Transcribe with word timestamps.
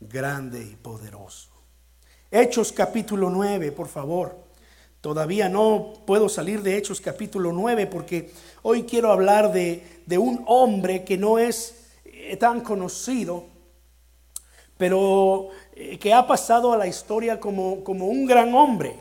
grande 0.00 0.62
y 0.62 0.76
poderoso. 0.76 1.50
Hechos 2.30 2.72
capítulo 2.72 3.28
9, 3.28 3.72
por 3.72 3.88
favor. 3.88 4.36
Todavía 5.00 5.48
no 5.48 5.94
puedo 6.06 6.28
salir 6.28 6.62
de 6.62 6.76
Hechos 6.76 7.00
capítulo 7.00 7.52
9 7.52 7.86
porque 7.86 8.32
hoy 8.62 8.82
quiero 8.84 9.10
hablar 9.10 9.52
de, 9.52 10.02
de 10.06 10.18
un 10.18 10.42
hombre 10.46 11.04
que 11.04 11.16
no 11.16 11.38
es 11.38 11.90
eh, 12.04 12.36
tan 12.36 12.60
conocido, 12.60 13.44
pero 14.76 15.48
eh, 15.74 15.98
que 15.98 16.12
ha 16.12 16.26
pasado 16.26 16.72
a 16.72 16.76
la 16.78 16.86
historia 16.86 17.40
como, 17.40 17.82
como 17.82 18.08
un 18.08 18.26
gran 18.26 18.54
hombre. 18.54 18.94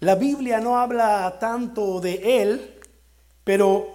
La 0.00 0.16
Biblia 0.16 0.60
no 0.60 0.76
habla 0.76 1.38
tanto 1.40 2.00
de 2.00 2.42
él, 2.42 2.80
pero 3.42 3.93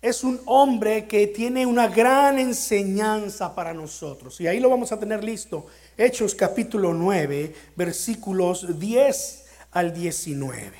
es 0.00 0.22
un 0.22 0.40
hombre 0.46 1.06
que 1.06 1.26
tiene 1.26 1.66
una 1.66 1.88
gran 1.88 2.38
enseñanza 2.38 3.54
para 3.54 3.74
nosotros. 3.74 4.40
Y 4.40 4.46
ahí 4.46 4.60
lo 4.60 4.70
vamos 4.70 4.92
a 4.92 4.98
tener 4.98 5.24
listo. 5.24 5.66
Hechos 5.96 6.34
capítulo 6.34 6.94
9, 6.94 7.54
versículos 7.74 8.78
10 8.78 9.44
al 9.72 9.92
19. 9.92 10.72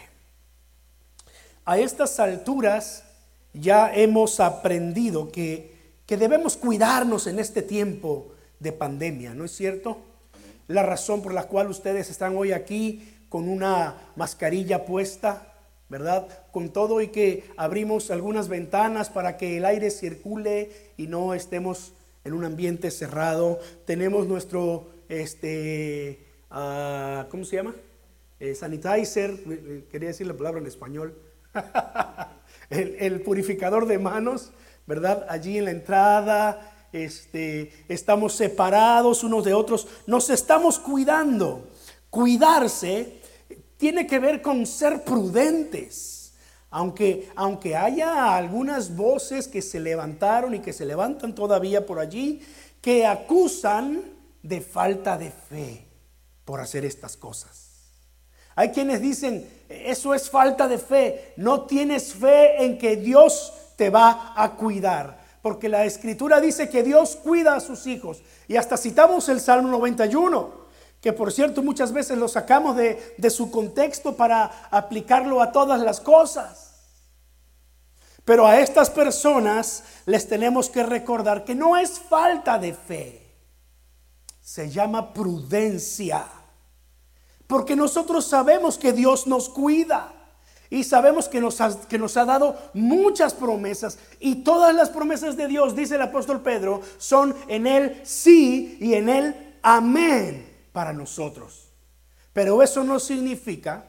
A 1.65 1.79
estas 1.79 2.21
alturas 2.21 3.05
ya 3.53 3.93
hemos 3.93 4.39
aprendido 4.39 5.31
que, 5.33 5.77
que 6.07 6.17
debemos 6.17 6.57
cuidarnos 6.57 7.27
en 7.27 7.41
este 7.41 7.63
tiempo 7.63 8.33
de 8.61 8.73
pandemia, 8.73 9.35
¿no 9.35 9.45
es 9.45 9.55
cierto? 9.55 9.99
La 10.69 10.85
razón 10.85 11.23
por 11.23 11.35
la 11.35 11.45
cual 11.45 11.69
ustedes 11.69 12.09
están 12.09 12.37
hoy 12.37 12.53
aquí 12.53 13.17
con 13.29 13.49
una 13.49 14.13
mascarilla 14.17 14.85
puesta, 14.85 15.48
¿verdad? 15.89 16.29
Con 16.53 16.71
todo 16.71 17.01
y 17.01 17.09
que 17.09 17.45
abrimos 17.57 18.11
algunas 18.11 18.49
ventanas 18.49 19.11
para 19.11 19.37
que 19.37 19.57
el 19.57 19.65
aire 19.65 19.91
circule 19.91 20.71
y 20.97 21.07
no 21.07 21.35
estemos 21.35 21.93
en 22.25 22.35
un 22.35 22.45
ambiente 22.45 22.91
cerrado. 22.91 23.59
Tenemos 23.87 24.27
nuestro, 24.27 24.89
este, 25.09 26.27
uh, 26.51 27.29
¿cómo 27.31 27.45
se 27.45 27.57
llama? 27.57 27.75
Eh, 28.41 28.55
sanitizer, 28.55 29.37
quería 29.91 30.09
decir 30.09 30.27
la 30.27 30.35
palabra 30.35 30.61
en 30.61 30.67
español. 30.67 31.15
el, 32.71 32.97
el, 33.01 33.23
purificador 33.23 33.87
de 33.87 33.99
manos, 33.99 34.53
¿verdad? 34.87 35.27
Allí 35.29 35.59
en 35.59 35.65
la 35.65 35.71
entrada, 35.71 36.89
este, 36.93 37.73
estamos 37.89 38.35
separados 38.35 39.25
unos 39.25 39.45
de 39.45 39.55
otros, 39.55 39.89
nos 40.07 40.31
estamos 40.31 40.79
cuidando. 40.79 41.69
Cuidarse 42.11 43.18
tiene 43.79 44.07
que 44.07 44.19
ver 44.19 44.43
con 44.43 44.67
ser 44.67 45.03
prudentes. 45.05 46.35
Aunque, 46.71 47.31
aunque 47.35 47.75
haya 47.75 48.37
algunas 48.37 48.95
voces 48.95 49.49
que 49.49 49.63
se 49.63 49.81
levantaron 49.81 50.55
y 50.55 50.59
que 50.59 50.75
se 50.75 50.85
levantan 50.85 51.35
todavía 51.35 51.87
por 51.87 51.99
allí, 51.99 52.43
que 52.83 53.07
acusan 53.07 54.03
de 54.43 54.61
falta 54.61 55.17
de 55.17 55.31
fe 55.31 55.87
por 56.45 56.61
hacer 56.61 56.85
estas 56.85 57.17
cosas. 57.17 57.69
Hay 58.55 58.71
quienes 58.71 59.01
dicen, 59.01 59.49
eso 59.69 60.13
es 60.13 60.29
falta 60.29 60.69
de 60.69 60.79
fe, 60.79 61.33
no 61.37 61.63
tienes 61.63 62.13
fe 62.13 62.65
en 62.65 62.77
que 62.77 62.97
Dios 62.97 63.55
te 63.77 63.89
va 63.89 64.35
a 64.37 64.57
cuidar. 64.57 65.27
Porque 65.41 65.69
la 65.69 65.87
escritura 65.87 66.41
dice 66.41 66.69
que 66.69 66.83
Dios 66.83 67.17
cuida 67.17 67.55
a 67.55 67.61
sus 67.61 67.87
hijos. 67.87 68.23
Y 68.49 68.57
hasta 68.57 68.77
citamos 68.77 69.29
el 69.29 69.41
Salmo 69.41 69.69
91 69.69 70.68
que 71.01 71.13
por 71.13 71.33
cierto 71.33 71.63
muchas 71.63 71.93
veces 71.93 72.19
lo 72.19 72.29
sacamos 72.29 72.77
de, 72.77 73.31
su 73.31 73.51
contexto 73.51 74.17
para 74.17 74.69
aplicarlo 74.71 75.41
a 75.41 75.53
todas 75.53 75.81
las 75.81 76.01
cosas. 76.01 76.65
Pero 78.25 78.47
a 78.47 78.59
estas 78.59 78.91
personas 78.91 79.85
les 80.07 80.29
tenemos 80.29 80.69
que 80.69 80.83
recordar 80.83 81.45
que 81.45 81.55
no 81.55 81.77
es 81.77 81.99
falta 81.99 82.59
de 82.59 82.75
fe, 82.75 83.27
se 84.41 84.71
llama 84.71 85.15
prudencia. 85.15 86.27
Porque 87.47 87.75
nosotros 87.75 88.27
sabemos 88.27 88.77
que 88.77 88.93
Dios 88.93 89.27
nos 89.27 89.49
cuida. 89.49 90.13
Y 90.71 90.85
sabemos 90.85 91.29
que 91.29 91.41
nos, 91.41 91.59
ha, 91.63 92.25
dado 92.27 92.59
muchas 92.75 93.33
promesas. 93.33 93.99
Y 94.21 94.43
todas 94.43 94.75
las 94.75 94.91
promesas 94.91 95.35
de 95.35 95.47
Dios, 95.47 95.75
dice 95.75 95.95
el 95.95 96.03
apóstol 96.03 96.43
Pedro, 96.43 96.83
son 96.99 97.35
en 97.47 97.67
Él 97.67 98.03
sí 98.05 98.77
y 98.79 98.93
en 98.93 99.09
Él 99.09 99.57
amén 99.63 100.48
para 100.79 100.93
nosotros. 100.93 101.73
Pero 102.33 102.63
eso 102.63 102.85
no 102.85 103.01
significa, 103.01 103.85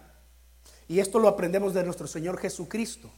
y 0.87 0.99
esto 0.99 1.19
lo 1.19 1.27
aprendemos 1.27 1.75
de 1.75 1.83
nuestro 1.83 2.07
Señor 2.07 2.39
Jesucristo, 2.39 3.11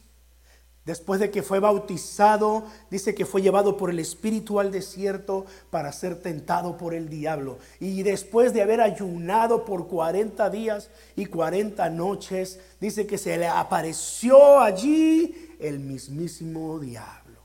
después 0.84 1.20
de 1.20 1.30
que 1.30 1.42
fue 1.42 1.58
bautizado, 1.58 2.66
dice 2.90 3.14
que 3.14 3.24
fue 3.24 3.40
llevado 3.40 3.78
por 3.78 3.88
el 3.88 3.98
Espíritu 3.98 4.60
al 4.60 4.70
desierto 4.70 5.46
para 5.70 5.90
ser 5.90 6.20
tentado 6.20 6.76
por 6.76 6.92
el 6.92 7.08
diablo. 7.08 7.56
Y 7.80 8.02
después 8.02 8.52
de 8.52 8.60
haber 8.60 8.82
ayunado 8.82 9.64
por 9.64 9.88
40 9.88 10.50
días 10.50 10.90
y 11.16 11.24
40 11.24 11.88
noches, 11.88 12.60
dice 12.78 13.06
que 13.06 13.16
se 13.16 13.38
le 13.38 13.48
apareció 13.48 14.60
allí 14.60 15.56
el 15.60 15.78
mismísimo 15.78 16.78
diablo. 16.78 17.40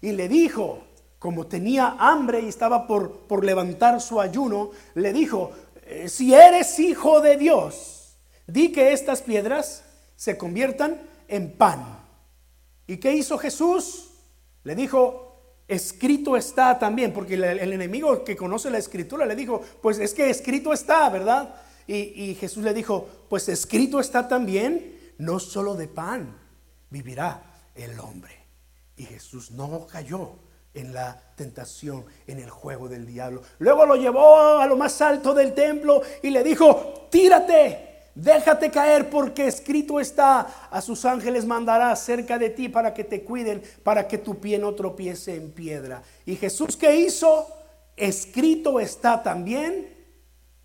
Y 0.00 0.10
le 0.10 0.28
dijo, 0.28 0.82
como 1.22 1.46
tenía 1.46 1.94
hambre 2.00 2.40
y 2.40 2.48
estaba 2.48 2.84
por, 2.84 3.28
por 3.28 3.44
levantar 3.44 4.00
su 4.00 4.20
ayuno, 4.20 4.72
le 4.94 5.12
dijo, 5.12 5.52
eh, 5.86 6.08
si 6.08 6.34
eres 6.34 6.80
hijo 6.80 7.20
de 7.20 7.36
Dios, 7.36 8.16
di 8.44 8.72
que 8.72 8.92
estas 8.92 9.22
piedras 9.22 9.84
se 10.16 10.36
conviertan 10.36 11.00
en 11.28 11.52
pan. 11.52 12.00
¿Y 12.88 12.96
qué 12.96 13.12
hizo 13.12 13.38
Jesús? 13.38 14.14
Le 14.64 14.74
dijo, 14.74 15.60
escrito 15.68 16.36
está 16.36 16.76
también, 16.76 17.12
porque 17.12 17.34
el, 17.34 17.72
enemigo 17.72 18.24
que 18.24 18.34
conoce 18.34 18.68
la 18.68 18.78
escritura 18.78 19.24
le 19.24 19.36
dijo, 19.36 19.62
pues 19.80 20.00
es 20.00 20.14
que 20.14 20.28
escrito 20.28 20.72
está, 20.72 21.08
¿verdad? 21.08 21.54
Y, 21.86 22.30
y 22.30 22.34
Jesús 22.34 22.64
le 22.64 22.74
dijo, 22.74 23.06
pues 23.28 23.48
escrito 23.48 24.00
está 24.00 24.26
también, 24.26 25.14
no 25.18 25.38
solo 25.38 25.76
de 25.76 25.86
pan 25.86 26.36
vivirá 26.90 27.44
el 27.76 28.00
hombre. 28.00 28.32
Y 28.96 29.04
Jesús 29.04 29.52
no 29.52 29.86
cayó 29.86 30.50
en 30.74 30.92
la 30.92 31.20
tentación, 31.36 32.04
en 32.26 32.38
el 32.38 32.50
juego 32.50 32.88
del 32.88 33.06
diablo. 33.06 33.42
Luego 33.58 33.86
lo 33.86 33.96
llevó 33.96 34.58
a 34.58 34.66
lo 34.66 34.76
más 34.76 35.00
alto 35.00 35.34
del 35.34 35.54
templo 35.54 36.02
y 36.22 36.30
le 36.30 36.42
dijo, 36.42 37.08
tírate, 37.10 38.10
déjate 38.14 38.70
caer 38.70 39.10
porque 39.10 39.46
escrito 39.46 40.00
está, 40.00 40.68
a 40.70 40.80
sus 40.80 41.04
ángeles 41.04 41.44
mandará 41.44 41.94
cerca 41.96 42.38
de 42.38 42.50
ti 42.50 42.68
para 42.68 42.94
que 42.94 43.04
te 43.04 43.22
cuiden, 43.22 43.62
para 43.82 44.06
que 44.08 44.18
tu 44.18 44.40
pie 44.40 44.58
no 44.58 44.74
tropiece 44.74 45.34
en 45.34 45.52
piedra. 45.52 46.02
Y 46.24 46.36
Jesús 46.36 46.76
qué 46.76 46.96
hizo? 46.96 47.46
Escrito 47.96 48.80
está 48.80 49.22
también, 49.22 49.94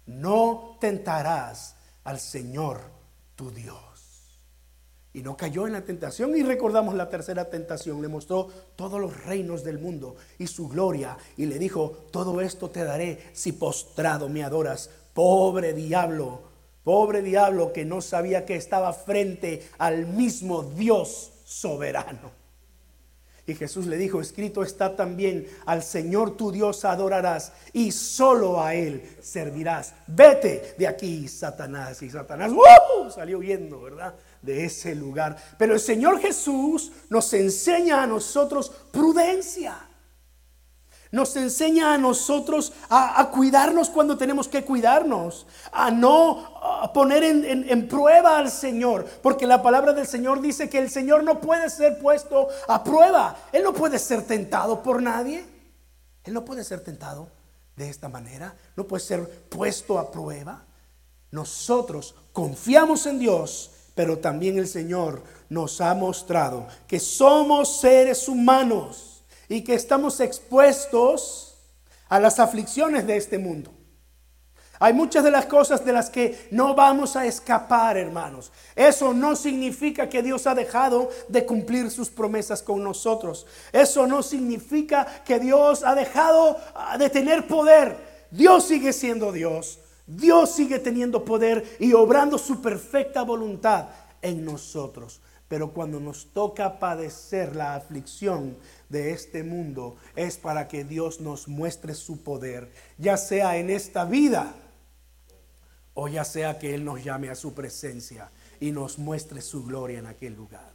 no 0.06 0.78
tentarás 0.80 1.76
al 2.04 2.20
Señor 2.20 2.80
tu 3.36 3.52
Dios 3.52 3.87
y 5.18 5.24
no 5.24 5.36
cayó 5.36 5.66
en 5.66 5.74
la 5.74 5.82
tentación. 5.82 6.38
Y 6.38 6.44
recordamos 6.44 6.94
la 6.94 7.10
tercera 7.10 7.46
tentación. 7.46 8.04
Le 8.04 8.08
mostró 8.08 8.50
todos 8.76 9.02
los 9.02 9.26
reinos 9.26 9.64
del 9.64 9.80
mundo 9.80 10.16
y 10.38 10.46
su 10.46 10.70
gloria. 10.70 11.18
Y 11.38 11.48
le 11.48 11.58
dijo, 11.58 12.06
todo 12.12 12.40
esto 12.40 12.70
te 12.70 12.84
daré 12.84 13.32
si 13.34 13.54
postrado 13.54 14.30
me 14.30 14.44
adoras. 14.44 14.92
Pobre 15.16 15.74
diablo, 15.74 16.42
pobre 16.84 17.24
diablo 17.24 17.74
que 17.74 17.84
no 17.84 18.00
sabía 18.00 18.46
que 18.46 18.58
estaba 18.58 18.94
frente 18.94 19.68
al 19.80 20.06
mismo 20.06 20.62
Dios 20.62 21.32
soberano. 21.44 22.38
Y 23.48 23.56
Jesús 23.56 23.88
le 23.88 23.98
dijo, 23.98 24.22
escrito 24.22 24.62
está 24.62 24.96
también, 24.96 25.48
al 25.66 25.82
Señor 25.82 26.38
tu 26.38 26.52
Dios 26.52 26.86
adorarás 26.86 27.54
y 27.74 27.92
solo 27.92 28.62
a 28.62 28.76
Él 28.76 29.02
servirás. 29.22 29.96
Vete 30.06 30.76
de 30.78 30.86
aquí, 30.86 31.28
Satanás. 31.30 32.04
Y 32.04 32.10
Satanás 32.10 32.52
salió 33.10 33.40
huyendo, 33.40 33.82
¿verdad? 33.82 34.14
De 34.42 34.66
ese 34.66 34.96
lugar. 34.96 35.38
Pero 35.58 35.74
el 35.74 35.80
Señor 35.80 36.20
Jesús 36.20 36.92
nos 37.10 37.32
enseña 37.34 38.04
a 38.04 38.08
nosotros 38.08 38.72
prudencia. 38.92 39.88
Nos 41.12 41.36
enseña 41.38 41.94
a 41.94 41.98
nosotros 41.98 42.74
a, 42.90 43.30
cuidarnos 43.32 43.90
cuando 43.90 44.18
tenemos 44.18 44.48
que 44.48 44.66
cuidarnos, 44.66 45.48
a 45.72 45.90
no 45.90 46.92
poner 46.94 47.24
en, 47.24 47.88
prueba 47.88 48.38
al 48.38 48.52
Señor, 48.52 49.06
porque 49.22 49.48
la 49.48 49.62
palabra 49.62 49.94
del 49.94 50.06
Señor 50.06 50.42
dice 50.42 50.70
que 50.70 50.80
el 50.80 50.90
Señor 50.90 51.24
no 51.24 51.40
puede 51.40 51.70
ser 51.70 51.98
puesto 52.00 52.50
a 52.68 52.84
prueba, 52.84 53.38
Él 53.54 53.64
no 53.64 53.74
puede 53.74 54.00
ser 54.00 54.24
tentado 54.24 54.84
por 54.84 55.02
nadie, 55.02 55.46
Él 56.26 56.34
no 56.34 56.44
puede 56.44 56.66
ser 56.66 56.84
tentado 56.84 57.30
de 57.78 57.90
esta 57.90 58.10
manera, 58.10 58.56
no 58.76 58.86
puede 58.86 59.04
ser 59.04 59.48
puesto 59.50 60.00
a 60.00 60.12
prueba. 60.12 60.66
Nosotros 61.32 62.16
confiamos 62.34 63.06
en 63.06 63.20
Dios 63.20 63.72
pero 63.98 64.20
también 64.20 64.60
el 64.60 64.68
Señor 64.68 65.24
nos 65.50 65.82
ha 65.82 65.96
mostrado 65.96 66.68
que 66.88 67.00
somos 67.00 67.82
seres 67.82 68.30
humanos 68.30 69.24
y 69.50 69.64
que 69.64 69.74
estamos 69.74 70.20
expuestos 70.20 71.56
a 72.08 72.20
las 72.20 72.40
aflicciones 72.40 73.08
de 73.08 73.18
este 73.18 73.40
mundo. 73.40 73.72
Hay 74.80 74.94
muchas 74.94 75.24
de 75.24 75.32
las 75.32 75.48
cosas 75.48 75.84
de 75.84 75.92
las 75.94 76.12
que 76.12 76.48
no 76.52 76.76
vamos 76.76 77.16
a 77.16 77.26
escapar, 77.26 77.98
hermanos. 77.98 78.52
Eso 78.76 79.16
no 79.16 79.36
significa 79.36 80.08
que 80.08 80.22
Dios 80.22 80.46
ha 80.46 80.54
dejado 80.54 81.10
de 81.28 81.48
cumplir 81.48 81.90
sus 81.90 82.12
promesas 82.12 82.62
con 82.62 82.84
nosotros. 82.84 83.48
Eso 83.72 84.06
no 84.06 84.22
significa 84.22 85.24
que 85.26 85.40
Dios 85.40 85.84
ha 85.84 85.96
dejado 85.96 86.56
ah, 86.76 87.00
de 87.00 87.10
tener 87.10 87.48
poder. 87.48 87.98
Dios 88.30 88.66
sigue 88.68 88.94
siendo 88.94 89.32
Dios. 89.32 89.80
Dios 90.08 90.56
sigue 90.56 90.80
teniendo 90.80 91.26
poder 91.26 91.78
y 91.80 91.94
obrando 91.94 92.38
su 92.38 92.62
perfecta 92.62 93.24
voluntad 93.24 93.90
en 94.22 94.46
nosotros. 94.46 95.22
Pero 95.48 95.72
cuando 95.74 96.00
nos 96.00 96.34
toca 96.34 96.80
padecer 96.80 97.56
la 97.56 97.76
aflicción 97.76 98.58
de 98.90 99.12
este 99.12 99.44
mundo, 99.44 99.98
es 100.16 100.38
para 100.38 100.68
que 100.68 100.84
Dios 100.84 101.22
nos 101.22 101.48
muestre 101.48 101.94
su 101.94 102.24
poder, 102.24 102.72
ya 102.98 103.16
sea 103.18 103.58
en 103.58 103.70
esta 103.70 104.04
vida 104.06 104.54
o 105.94 106.08
ya 106.08 106.24
sea 106.24 106.60
que 106.60 106.76
Él 106.76 106.86
nos 106.86 107.04
llame 107.04 107.30
a 107.30 107.36
su 107.36 107.54
presencia 107.54 108.30
y 108.60 108.72
nos 108.72 109.00
muestre 109.00 109.42
su 109.42 109.64
gloria 109.64 110.00
en 110.00 110.06
aquel 110.06 110.34
lugar. 110.36 110.72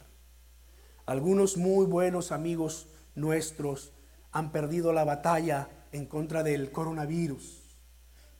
Algunos 1.05 1.57
muy 1.57 1.85
buenos 1.85 2.31
amigos 2.31 2.87
nuestros 3.15 3.93
han 4.31 4.51
perdido 4.51 4.91
la 4.91 5.03
batalla 5.03 5.69
en 5.91 6.07
contra 6.07 6.43
del 6.43 6.71
coronavirus, 6.71 7.62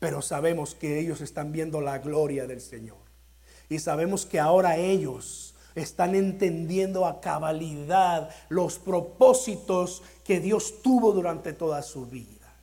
pero 0.03 0.21
sabemos 0.21 0.75
que 0.75 0.99
ellos 0.99 1.21
están 1.21 1.53
viendo 1.53 1.79
la 1.79 1.99
gloria 1.99 2.45
del 2.45 2.59
Señor. 2.59 2.97
Y 3.69 3.79
sabemos 3.79 4.25
que 4.25 4.37
ahora 4.37 4.75
ellos 4.75 5.55
están 5.75 6.13
entendiendo 6.13 7.05
a 7.05 7.21
cabalidad 7.21 8.29
los 8.49 8.79
propósitos 8.79 10.03
que 10.25 10.41
Dios 10.41 10.81
tuvo 10.81 11.13
durante 11.13 11.53
toda 11.53 11.81
su 11.81 12.05
vida. 12.05 12.53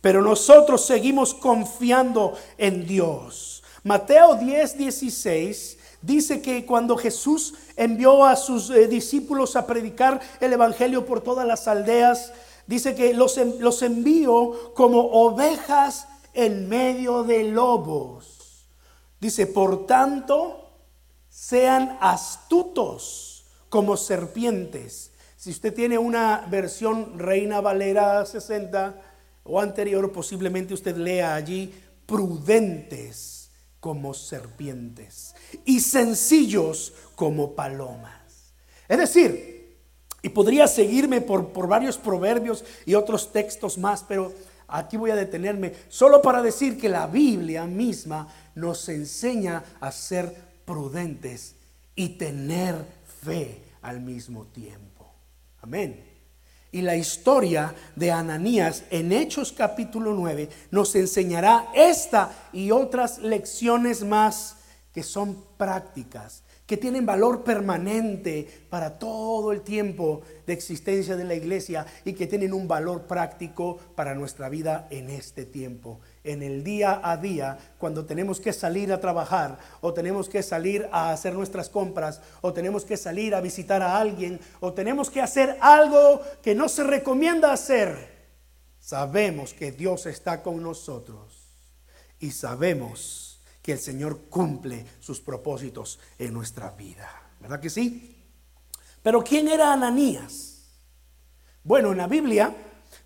Pero 0.00 0.22
nosotros 0.22 0.86
seguimos 0.86 1.34
confiando 1.34 2.34
en 2.58 2.86
Dios. 2.86 3.64
Mateo 3.82 4.36
10, 4.36 4.78
16 4.78 5.78
dice 6.00 6.40
que 6.42 6.64
cuando 6.64 6.96
Jesús 6.96 7.54
envió 7.74 8.24
a 8.24 8.36
sus 8.36 8.70
eh, 8.70 8.86
discípulos 8.86 9.56
a 9.56 9.66
predicar 9.66 10.20
el 10.38 10.52
Evangelio 10.52 11.06
por 11.06 11.22
todas 11.22 11.44
las 11.44 11.66
aldeas, 11.66 12.32
dice 12.68 12.94
que 12.94 13.14
los, 13.14 13.36
los 13.58 13.82
envió 13.82 14.72
como 14.74 15.00
ovejas 15.00 16.06
en 16.36 16.68
medio 16.68 17.24
de 17.24 17.44
lobos. 17.44 18.68
Dice, 19.20 19.46
por 19.46 19.86
tanto, 19.86 20.70
sean 21.28 21.98
astutos 22.00 23.46
como 23.68 23.96
serpientes. 23.96 25.12
Si 25.36 25.50
usted 25.50 25.74
tiene 25.74 25.98
una 25.98 26.46
versión 26.48 27.18
Reina 27.18 27.60
Valera 27.60 28.24
60, 28.24 29.02
o 29.44 29.60
anterior, 29.60 30.12
posiblemente 30.12 30.74
usted 30.74 30.96
lea 30.96 31.34
allí, 31.34 31.72
prudentes 32.04 33.50
como 33.80 34.14
serpientes 34.14 35.34
y 35.64 35.80
sencillos 35.80 36.92
como 37.14 37.54
palomas. 37.54 38.54
Es 38.88 38.98
decir, 38.98 39.76
y 40.22 40.28
podría 40.28 40.66
seguirme 40.66 41.20
por, 41.20 41.52
por 41.52 41.68
varios 41.68 41.96
proverbios 41.96 42.64
y 42.84 42.94
otros 42.94 43.32
textos 43.32 43.78
más, 43.78 44.04
pero 44.08 44.32
aquí 44.68 44.96
voy 44.96 45.10
a 45.10 45.16
detenerme 45.16 45.72
solo 45.88 46.20
para 46.22 46.42
decir 46.42 46.78
que 46.78 46.88
la 46.88 47.06
Biblia 47.06 47.64
misma 47.66 48.28
nos 48.54 48.88
enseña 48.88 49.62
a 49.80 49.92
ser 49.92 50.34
prudentes 50.64 51.54
y 51.94 52.10
tener 52.10 52.74
fe 53.22 53.62
al 53.82 54.00
mismo 54.00 54.46
tiempo. 54.46 55.14
Amén. 55.62 56.04
Y 56.72 56.82
la 56.82 56.96
historia 56.96 57.74
de 57.94 58.10
Ananías 58.10 58.84
en 58.90 59.12
Hechos 59.12 59.52
capítulo 59.52 60.12
9 60.12 60.48
nos 60.70 60.94
enseñará 60.94 61.68
esta 61.74 62.48
y 62.52 62.70
otras 62.70 63.18
lecciones 63.18 64.04
más 64.04 64.56
que 64.92 65.02
son 65.02 65.44
prácticas, 65.56 66.42
que 66.66 66.76
tienen 66.76 67.06
valor 67.06 67.44
permanente 67.44 68.66
para 68.68 68.98
todo 68.98 69.52
el 69.52 69.62
tiempo 69.62 70.22
de 70.46 70.52
existencia 70.52 71.16
de 71.16 71.24
la 71.24 71.34
iglesia 71.34 71.86
y 72.04 72.12
que 72.12 72.26
tienen 72.26 72.52
un 72.52 72.66
valor 72.66 73.02
práctico 73.02 73.78
para 73.94 74.14
nuestra 74.14 74.48
vida 74.48 74.88
en 74.90 75.08
este 75.08 75.46
tiempo. 75.46 76.00
En 76.24 76.42
el 76.42 76.64
día 76.64 77.00
a 77.04 77.16
día, 77.16 77.56
cuando 77.78 78.04
tenemos 78.04 78.40
que 78.40 78.52
salir 78.52 78.92
a 78.92 79.00
trabajar 79.00 79.58
o 79.80 79.94
tenemos 79.94 80.28
que 80.28 80.42
salir 80.42 80.88
a 80.90 81.12
hacer 81.12 81.34
nuestras 81.34 81.68
compras 81.68 82.20
o 82.40 82.52
tenemos 82.52 82.84
que 82.84 82.96
salir 82.96 83.34
a 83.34 83.40
visitar 83.40 83.80
a 83.80 83.98
alguien 83.98 84.40
o 84.58 84.72
tenemos 84.72 85.08
que 85.08 85.22
hacer 85.22 85.56
algo 85.60 86.20
que 86.42 86.56
no 86.56 86.68
se 86.68 86.82
recomienda 86.82 87.52
hacer, 87.52 88.16
sabemos 88.80 89.54
que 89.54 89.70
Dios 89.70 90.06
está 90.06 90.42
con 90.42 90.60
nosotros 90.62 91.46
y 92.18 92.32
sabemos 92.32 93.25
que 93.66 93.72
el 93.72 93.80
Señor 93.80 94.20
cumple 94.30 94.86
sus 95.00 95.18
propósitos 95.18 95.98
en 96.20 96.32
nuestra 96.32 96.70
vida. 96.70 97.10
¿Verdad 97.40 97.58
que 97.58 97.68
sí? 97.68 98.16
Pero 99.02 99.24
¿quién 99.24 99.48
era 99.48 99.72
Ananías? 99.72 100.68
Bueno, 101.64 101.90
en 101.90 101.98
la 101.98 102.06
Biblia 102.06 102.54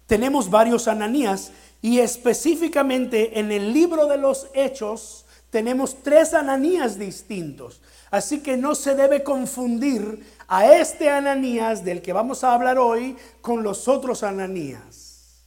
tenemos 0.06 0.50
varios 0.50 0.86
Ananías 0.86 1.50
y 1.80 2.00
específicamente 2.00 3.40
en 3.40 3.52
el 3.52 3.72
libro 3.72 4.04
de 4.06 4.18
los 4.18 4.48
Hechos 4.52 5.24
tenemos 5.48 6.02
tres 6.02 6.34
Ananías 6.34 6.98
distintos. 6.98 7.80
Así 8.10 8.42
que 8.42 8.58
no 8.58 8.74
se 8.74 8.94
debe 8.94 9.24
confundir 9.24 10.26
a 10.46 10.74
este 10.74 11.08
Ananías 11.08 11.86
del 11.86 12.02
que 12.02 12.12
vamos 12.12 12.44
a 12.44 12.52
hablar 12.52 12.78
hoy 12.78 13.16
con 13.40 13.62
los 13.62 13.88
otros 13.88 14.22
Ananías. 14.24 15.40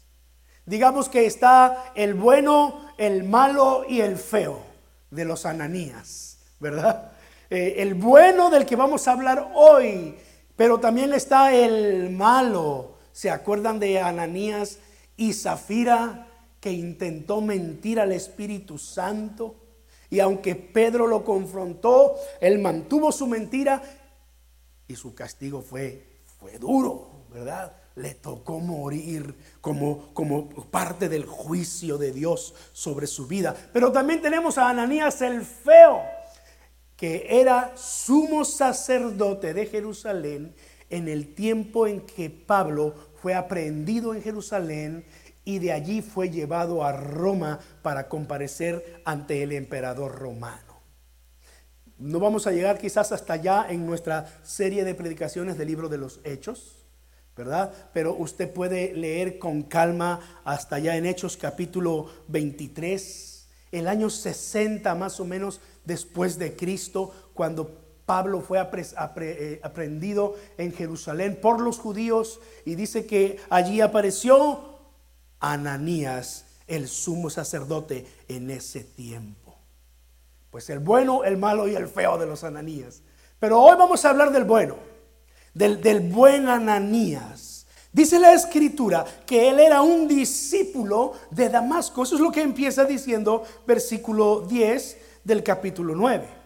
Digamos 0.65 1.07
que 1.07 1.27
está 1.27 1.91
el 1.93 2.15
bueno, 2.15 2.89
el 2.97 3.25
malo 3.25 3.85
y 3.87 4.01
el 4.01 4.17
feo 4.17 4.72
de 5.13 5.25
los 5.25 5.45
Ananías, 5.45 6.37
¿verdad? 6.59 7.11
Eh, 7.49 7.75
el 7.77 7.93
bueno 7.93 8.49
del 8.49 8.65
que 8.65 8.75
vamos 8.75 9.07
a 9.07 9.11
hablar 9.11 9.51
hoy, 9.53 10.15
pero 10.55 10.79
también 10.79 11.13
está 11.13 11.53
el 11.53 12.09
malo. 12.09 12.97
¿Se 13.11 13.29
acuerdan 13.29 13.79
de 13.79 13.99
Ananías 13.99 14.79
y 15.17 15.33
Zafira 15.33 16.27
que 16.63 16.71
intentó 16.71 17.41
mentir 17.41 17.99
al 17.99 18.13
Espíritu 18.13 18.77
Santo. 18.77 19.55
Y 20.09 20.21
aunque 20.21 20.55
Pedro 20.55 21.07
lo 21.07 21.25
confrontó, 21.25 22.15
él 22.39 22.59
mantuvo 22.59 23.11
su 23.11 23.27
mentira 23.27 23.83
y 24.87 24.95
su 24.95 25.13
castigo 25.13 25.61
fue, 25.61 26.21
fue 26.39 26.57
duro, 26.59 27.25
¿verdad? 27.29 27.75
Le 27.95 28.15
tocó 28.15 28.59
morir 28.59 29.35
como, 29.61 30.13
como 30.13 30.49
parte 30.71 31.09
del 31.09 31.25
juicio 31.25 31.97
de 31.97 32.11
Dios 32.11 32.55
sobre 32.71 33.07
su 33.07 33.27
vida. 33.27 33.55
Pero 33.71 33.91
también 33.91 34.21
tenemos 34.21 34.57
a 34.57 34.69
Ananías 34.69 35.21
el 35.21 35.43
feo, 35.43 36.01
que 36.95 37.27
era 37.29 37.75
sumo 37.77 38.45
sacerdote 38.45 39.53
de 39.53 39.65
Jerusalén 39.67 40.55
en 40.89 41.07
el 41.07 41.33
tiempo 41.33 41.87
en 41.87 42.01
que 42.01 42.29
Pablo 42.29 42.93
fue 43.21 43.33
aprehendido 43.33 44.13
en 44.13 44.21
Jerusalén 44.21 45.05
y 45.45 45.59
de 45.59 45.71
allí 45.71 46.01
fue 46.01 46.29
llevado 46.29 46.83
a 46.83 46.91
Roma 46.91 47.59
para 47.81 48.07
comparecer 48.07 49.01
ante 49.05 49.43
el 49.43 49.51
emperador 49.51 50.15
romano. 50.15 50.81
No 51.97 52.19
vamos 52.19 52.47
a 52.47 52.51
llegar 52.51 52.77
quizás 52.77 53.11
hasta 53.11 53.33
allá 53.33 53.67
en 53.69 53.85
nuestra 53.85 54.27
serie 54.43 54.83
de 54.83 54.95
predicaciones 54.95 55.57
del 55.57 55.67
libro 55.67 55.89
de 55.89 55.97
los 55.97 56.19
Hechos, 56.23 56.82
¿verdad? 57.35 57.73
Pero 57.93 58.15
usted 58.15 58.51
puede 58.51 58.93
leer 58.93 59.39
con 59.39 59.63
calma 59.63 60.41
hasta 60.43 60.75
allá 60.75 60.95
en 60.97 61.05
Hechos 61.05 61.37
capítulo 61.37 62.09
23, 62.27 63.47
el 63.71 63.87
año 63.87 64.09
60 64.09 64.93
más 64.95 65.19
o 65.19 65.25
menos 65.25 65.59
después 65.83 66.37
de 66.37 66.55
Cristo, 66.55 67.11
cuando 67.33 67.83
Pablo 68.05 68.41
fue 68.41 68.59
eh, 68.59 69.59
aprendido 69.63 70.35
en 70.57 70.73
Jerusalén 70.73 71.39
por 71.41 71.61
los 71.61 71.79
judíos 71.79 72.39
y 72.65 72.75
dice 72.75 73.05
que 73.05 73.39
allí 73.49 73.81
apareció 73.81 74.79
Ananías, 75.39 76.45
el 76.67 76.87
sumo 76.87 77.29
sacerdote 77.29 78.05
en 78.27 78.49
ese 78.49 78.83
tiempo. 78.83 79.57
Pues 80.51 80.69
el 80.69 80.79
bueno, 80.79 81.23
el 81.23 81.37
malo 81.37 81.67
y 81.67 81.75
el 81.75 81.87
feo 81.87 82.17
de 82.17 82.27
los 82.27 82.43
Ananías. 82.43 83.01
Pero 83.39 83.59
hoy 83.59 83.75
vamos 83.77 84.05
a 84.05 84.11
hablar 84.11 84.31
del 84.31 84.43
bueno, 84.43 84.77
del, 85.53 85.99
buen 86.11 86.47
Ananías. 86.47 87.65
Dice 87.91 88.19
la 88.19 88.33
escritura 88.33 89.05
que 89.25 89.49
él 89.49 89.59
era 89.59 89.81
un 89.81 90.07
discípulo 90.07 91.13
de 91.29 91.49
Damasco. 91.49 92.03
Eso 92.03 92.15
es 92.15 92.21
lo 92.21 92.31
que 92.31 92.41
empieza 92.41 92.85
diciendo 92.85 93.43
versículo 93.67 94.41
10 94.41 94.97
del 95.23 95.43
capítulo 95.43 95.93
9. 95.95 96.43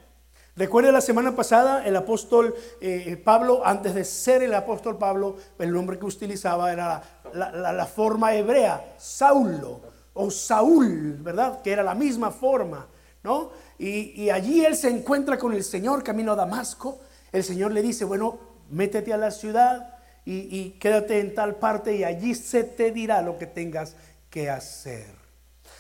Recuerde 0.57 0.91
la 0.91 1.01
semana 1.01 1.35
pasada 1.35 1.85
el 1.85 1.95
apóstol 1.95 2.55
eh, 2.81 3.15
Pablo, 3.23 3.61
antes 3.63 3.93
de 3.93 4.03
ser 4.03 4.41
el 4.41 4.55
apóstol 4.55 4.97
Pablo, 4.97 5.37
el 5.59 5.71
nombre 5.71 5.99
que 5.99 6.05
utilizaba 6.05 6.73
era 6.73 7.03
la, 7.31 7.85
forma 7.85 8.33
hebrea, 8.33 8.95
Saulo 8.97 9.81
o 10.15 10.31
Saúl, 10.31 11.19
¿verdad? 11.21 11.61
Que 11.61 11.71
era 11.71 11.83
la 11.83 11.93
misma 11.93 12.31
forma, 12.31 12.87
¿no? 13.23 13.51
Y, 13.77 14.31
allí 14.31 14.65
él 14.65 14.75
se 14.75 14.89
encuentra 14.89 15.37
con 15.37 15.53
el 15.53 15.63
Señor 15.63 16.03
camino 16.03 16.31
a 16.31 16.35
Damasco. 16.35 16.97
El 17.31 17.43
Señor 17.43 17.71
le 17.71 17.83
dice, 17.83 18.03
bueno, 18.03 18.39
métete 18.69 19.13
a 19.13 19.17
la 19.17 19.31
ciudad 19.31 19.93
y, 20.25 20.71
quédate 20.71 21.19
en 21.19 21.33
tal 21.33 21.55
parte 21.55 21.95
y 21.95 22.03
allí 22.03 22.35
se 22.35 22.63
te 22.63 22.91
dirá 22.91 23.21
lo 23.21 23.37
que 23.37 23.45
tengas 23.45 23.95
que 24.29 24.49
hacer. 24.49 25.07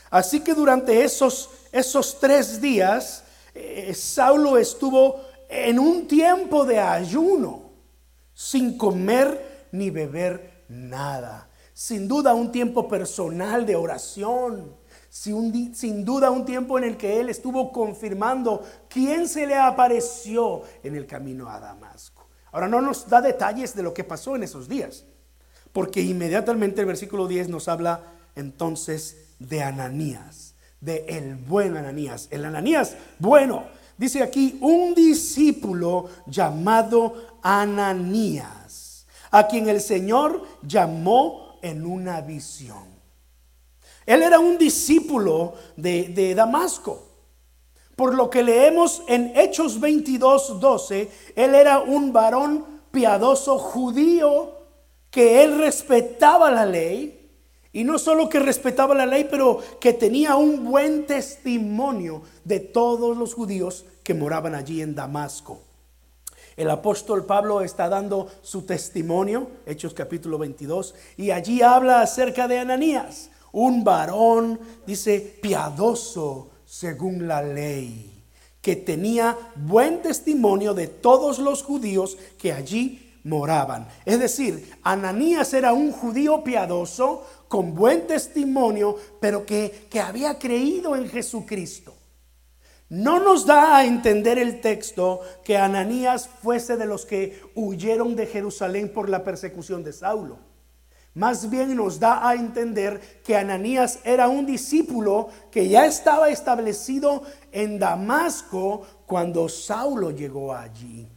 Así 0.09 0.39
que 0.39 0.53
durante 0.53 1.03
esos, 1.03 1.49
esos 1.71 2.17
tres 2.19 2.61
días, 2.61 3.23
eh, 3.53 3.93
Saulo 3.93 4.57
estuvo 4.57 5.21
en 5.49 5.79
un 5.79 6.07
tiempo 6.07 6.63
de 6.63 6.79
ayuno, 6.79 7.71
sin 8.33 8.77
comer 8.77 9.67
ni 9.71 9.89
beber 9.89 10.63
nada. 10.69 11.49
Sin 11.73 12.07
duda 12.07 12.33
un 12.33 12.51
tiempo 12.51 12.87
personal 12.87 13.65
de 13.65 13.75
oración. 13.75 14.75
Sin, 15.09 16.03
duda 16.03 16.29
un 16.31 16.45
tiempo 16.45 16.77
en 16.77 16.83
el 16.83 16.97
que 16.97 17.19
él 17.19 17.29
estuvo 17.29 17.71
confirmando 17.71 18.63
quién 18.89 19.27
se 19.27 19.47
le 19.47 19.55
apareció 19.55 20.63
en 20.83 20.95
el 20.95 21.05
camino 21.05 21.49
a 21.49 21.59
Damasco. 21.59 22.16
Ahora 22.51 22.67
no 22.67 22.81
nos 22.81 23.09
da 23.09 23.21
detalles 23.21 23.75
de 23.75 23.83
lo 23.83 23.93
que 23.93 24.03
pasó 24.03 24.35
en 24.35 24.43
esos 24.43 24.67
días, 24.67 25.05
porque 25.73 26.01
inmediatamente 26.01 26.81
el 26.81 26.87
versículo 26.87 27.27
10 27.27 27.49
nos 27.49 27.67
habla 27.67 28.01
entonces 28.35 29.17
de 29.39 29.63
Ananías, 29.63 30.55
de 30.79 31.05
el 31.07 31.35
buen 31.35 31.75
Ananías. 31.75 32.27
El 32.31 32.45
Ananías 32.45 32.95
bueno, 33.19 33.65
dice 33.97 34.23
aquí 34.23 34.57
un 34.61 34.93
discípulo 34.95 36.09
llamado 36.25 37.39
Ananías, 37.41 39.05
a 39.31 39.47
quien 39.47 39.67
el 39.69 39.81
Señor 39.81 40.43
llamó 40.61 41.59
en 41.61 41.85
una 41.85 42.21
visión. 42.21 42.97
Él 44.05 44.23
era 44.23 44.39
un 44.39 44.57
discípulo 44.57 45.55
de, 45.75 46.09
de 46.09 46.33
Damasco. 46.33 47.06
Por 47.97 48.13
lo 48.13 48.29
que 48.29 48.43
leemos 48.43 49.01
en 49.07 49.35
Hechos 49.35 49.79
22, 49.79 50.59
12, 50.59 51.09
él 51.35 51.55
era 51.55 51.79
un 51.79 52.13
varón 52.13 52.63
piadoso 52.91 53.57
judío 53.57 54.51
que 55.09 55.43
él 55.43 55.57
respetaba 55.57 56.51
la 56.51 56.67
ley 56.67 57.31
y 57.73 57.83
no 57.83 57.97
solo 57.97 58.29
que 58.29 58.39
respetaba 58.39 58.93
la 58.93 59.07
ley, 59.07 59.27
pero 59.27 59.59
que 59.81 59.93
tenía 59.93 60.35
un 60.35 60.63
buen 60.63 61.07
testimonio 61.07 62.21
de 62.43 62.59
todos 62.59 63.17
los 63.17 63.33
judíos 63.33 63.83
que 64.03 64.13
moraban 64.13 64.53
allí 64.53 64.83
en 64.83 64.93
Damasco. 64.93 65.61
El 66.55 66.69
apóstol 66.69 67.25
Pablo 67.25 67.61
está 67.61 67.89
dando 67.89 68.27
su 68.43 68.61
testimonio, 68.61 69.49
Hechos 69.65 69.95
capítulo 69.95 70.37
22, 70.37 70.93
y 71.17 71.31
allí 71.31 71.63
habla 71.63 72.01
acerca 72.01 72.47
de 72.47 72.59
Ananías, 72.59 73.31
un 73.51 73.83
varón, 73.83 74.59
dice, 74.85 75.39
piadoso 75.41 76.51
según 76.67 77.27
la 77.29 77.41
ley, 77.41 78.25
que 78.61 78.75
tenía 78.75 79.37
buen 79.55 80.01
testimonio 80.01 80.73
de 80.73 80.87
todos 80.87 81.39
los 81.39 81.63
judíos 81.63 82.17
que 82.37 82.51
allí 82.51 83.15
moraban. 83.23 83.87
Es 84.05 84.19
decir, 84.19 84.69
Ananías 84.83 85.53
era 85.53 85.71
un 85.71 85.93
judío 85.93 86.43
piadoso, 86.43 87.25
con 87.47 87.73
buen 87.73 88.05
testimonio, 88.05 88.97
pero 89.21 89.45
que, 89.45 89.87
que 89.89 90.01
había 90.01 90.37
creído 90.37 90.97
en 90.97 91.07
Jesucristo. 91.07 91.93
No 92.89 93.19
nos 93.21 93.45
da 93.45 93.77
a 93.77 93.85
entender 93.85 94.37
el 94.37 94.59
texto 94.59 95.21
que 95.45 95.57
Ananías 95.57 96.27
fuese 96.27 96.75
de 96.75 96.85
los 96.85 97.05
que 97.05 97.41
huyeron 97.55 98.17
de 98.17 98.27
Jerusalén 98.27 98.91
por 98.93 99.07
la 99.09 99.23
persecución 99.23 99.83
de 99.85 99.93
Saulo. 99.93 100.39
Más 101.17 101.49
bien 101.49 101.75
nos 101.75 101.99
da 101.99 102.27
a 102.27 102.35
entender 102.35 103.21
que 103.25 103.35
Ananías 103.35 103.99
era 104.03 104.27
un 104.27 104.45
discípulo 104.45 105.29
que 105.51 105.67
ya 105.67 105.85
estaba 105.85 106.29
establecido 106.29 107.23
en 107.51 107.79
Damasco 107.79 108.83
cuando 109.05 109.49
Saulo 109.49 110.11
llegó 110.11 110.53
allí. 110.53 111.09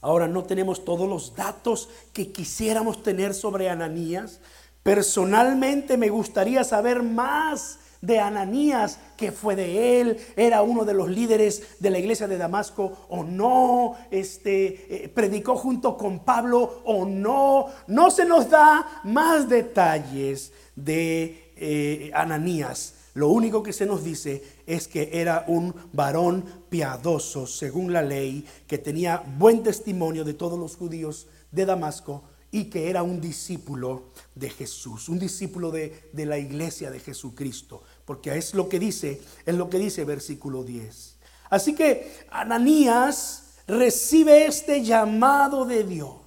Ahora 0.00 0.28
no 0.28 0.44
tenemos 0.44 0.84
todos 0.84 1.08
los 1.08 1.34
datos 1.34 1.88
que 2.12 2.30
quisiéramos 2.30 3.02
tener 3.02 3.34
sobre 3.34 3.68
Ananías, 3.68 4.40
Personalmente 4.82 5.96
me 5.96 6.08
gustaría 6.08 6.64
saber 6.64 7.02
más 7.02 7.78
de 8.02 8.18
Ananías, 8.18 8.98
que 9.16 9.32
fue 9.32 9.56
de 9.56 10.00
él, 10.00 10.18
era 10.36 10.62
uno 10.62 10.84
de 10.84 10.92
los 10.92 11.08
líderes 11.08 11.78
de 11.78 11.88
la 11.88 12.00
iglesia 12.00 12.28
de 12.28 12.36
Damasco 12.36 13.06
o 13.08 13.22
no, 13.22 13.94
este, 14.10 15.04
eh, 15.04 15.08
predicó 15.08 15.56
junto 15.56 15.96
con 15.96 16.18
Pablo 16.18 16.82
o 16.84 17.06
no. 17.06 17.66
No 17.86 18.10
se 18.10 18.26
nos 18.26 18.50
da 18.50 19.00
más 19.04 19.48
detalles 19.48 20.52
de 20.74 21.52
eh, 21.56 22.10
Ananías. 22.12 22.96
Lo 23.14 23.28
único 23.28 23.62
que 23.62 23.72
se 23.72 23.86
nos 23.86 24.02
dice 24.02 24.42
es 24.66 24.88
que 24.88 25.10
era 25.12 25.44
un 25.46 25.74
varón 25.92 26.44
piadoso 26.70 27.46
según 27.46 27.92
la 27.92 28.02
ley, 28.02 28.44
que 28.66 28.78
tenía 28.78 29.22
buen 29.38 29.62
testimonio 29.62 30.24
de 30.24 30.34
todos 30.34 30.58
los 30.58 30.76
judíos 30.76 31.28
de 31.52 31.66
Damasco 31.66 32.24
y 32.54 32.64
que 32.64 32.90
era 32.90 33.02
un 33.02 33.20
discípulo 33.20 34.10
de 34.34 34.50
Jesús, 34.50 35.08
un 35.08 35.18
discípulo 35.18 35.70
de, 35.70 36.10
la 36.12 36.38
iglesia 36.38 36.90
de 36.90 37.00
Jesucristo, 37.00 37.82
porque 38.12 38.36
es 38.36 38.52
lo 38.52 38.68
que 38.68 38.78
dice, 38.78 39.22
es 39.46 39.54
lo 39.54 39.70
que 39.70 39.78
dice 39.78 40.04
versículo 40.04 40.64
10. 40.64 41.16
Así 41.48 41.74
que 41.74 42.26
Ananías 42.30 43.54
recibe 43.66 44.44
este 44.44 44.84
llamado 44.84 45.64
de 45.64 45.82
Dios 45.82 46.20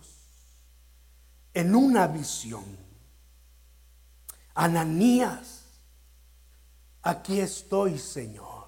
en 1.53 1.75
una 1.75 2.07
visión. 2.07 2.65
Ananías, 4.55 5.65
aquí 7.03 7.39
estoy, 7.39 7.99
Señor. 7.99 8.65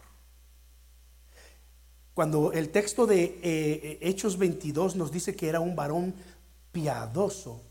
Cuando 2.14 2.52
el 2.52 2.70
texto 2.70 3.08
de 3.08 3.24
eh, 3.24 3.40
eh, 3.42 4.00
Hechos 4.02 4.38
22 4.38 4.96
nos 4.96 5.12
dice 5.12 5.36
que 5.36 5.50
era 5.50 5.60
un 5.60 5.76
varón 5.76 6.14
piadoso. 6.72 7.64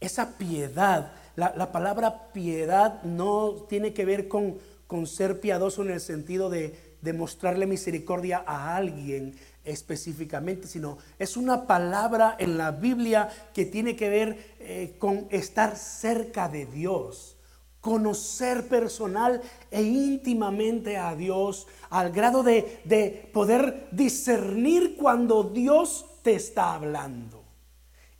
Esa 0.00 0.38
piedad, 0.38 1.12
la, 1.36 1.72
palabra 1.72 2.32
piedad 2.32 3.02
no 3.02 3.66
tiene 3.68 3.92
que 3.92 4.04
ver 4.04 4.28
con, 4.28 4.58
con 4.86 5.06
ser 5.06 5.40
piadoso 5.40 5.82
en 5.82 5.90
el 5.90 6.00
sentido 6.00 6.50
de, 6.50 6.96
de 7.00 7.12
mostrarle 7.12 7.66
misericordia 7.66 8.42
a 8.46 8.76
alguien 8.76 9.36
específicamente, 9.64 10.66
sino 10.66 10.98
es 11.18 11.36
una 11.36 11.66
palabra 11.66 12.36
en 12.38 12.58
la 12.58 12.70
Biblia 12.70 13.28
que 13.52 13.66
tiene 13.66 13.96
que 13.96 14.08
ver 14.08 14.56
eh, 14.60 14.96
con 14.98 15.26
estar 15.30 15.76
cerca 15.76 16.48
de 16.48 16.66
Dios, 16.66 17.36
conocer 17.80 18.66
personal 18.68 19.40
e 19.70 19.82
íntimamente 19.82 20.96
a 20.96 21.14
Dios, 21.14 21.66
al 21.90 22.10
grado 22.10 22.42
de, 22.42 22.80
de 22.84 23.30
poder 23.32 23.88
discernir 23.92 24.96
cuando 24.96 25.44
Dios 25.44 26.06
te 26.22 26.34
está 26.34 26.74
hablando. 26.74 27.44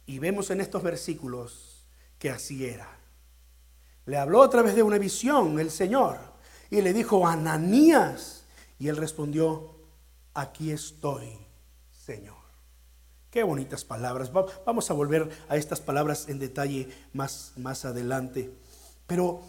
Y 0.07 0.19
vemos 0.19 0.51
en 0.51 0.61
estos 0.61 0.83
versículos 0.83 1.68
que 2.19 2.31
así 2.31 2.67
era. 2.67 2.89
Le 4.07 4.17
habló 4.17 4.43
a 4.43 4.51
través 4.51 4.75
de 4.75 4.83
una 4.83 4.99
visión 4.99 5.59
el 5.61 5.71
Señor 5.71 6.19
y 6.71 6.81
le 6.81 6.93
dijo, 6.93 7.27
Ananías. 7.27 8.45
Y 8.79 8.89
él 8.89 8.97
respondió, 8.97 9.75
aquí 10.35 10.71
estoy, 10.71 11.39
Señor. 11.91 12.37
Qué 13.31 13.43
bonitas 13.43 13.85
palabras. 13.85 14.31
Vamos 14.65 14.91
a 14.91 14.95
volver 14.95 15.29
a 15.49 15.57
estas 15.57 15.81
palabras 15.81 16.29
en 16.29 16.39
detalle 16.39 16.89
más, 17.13 17.53
más 17.57 17.85
adelante. 17.85 18.51
Pero 19.07 19.43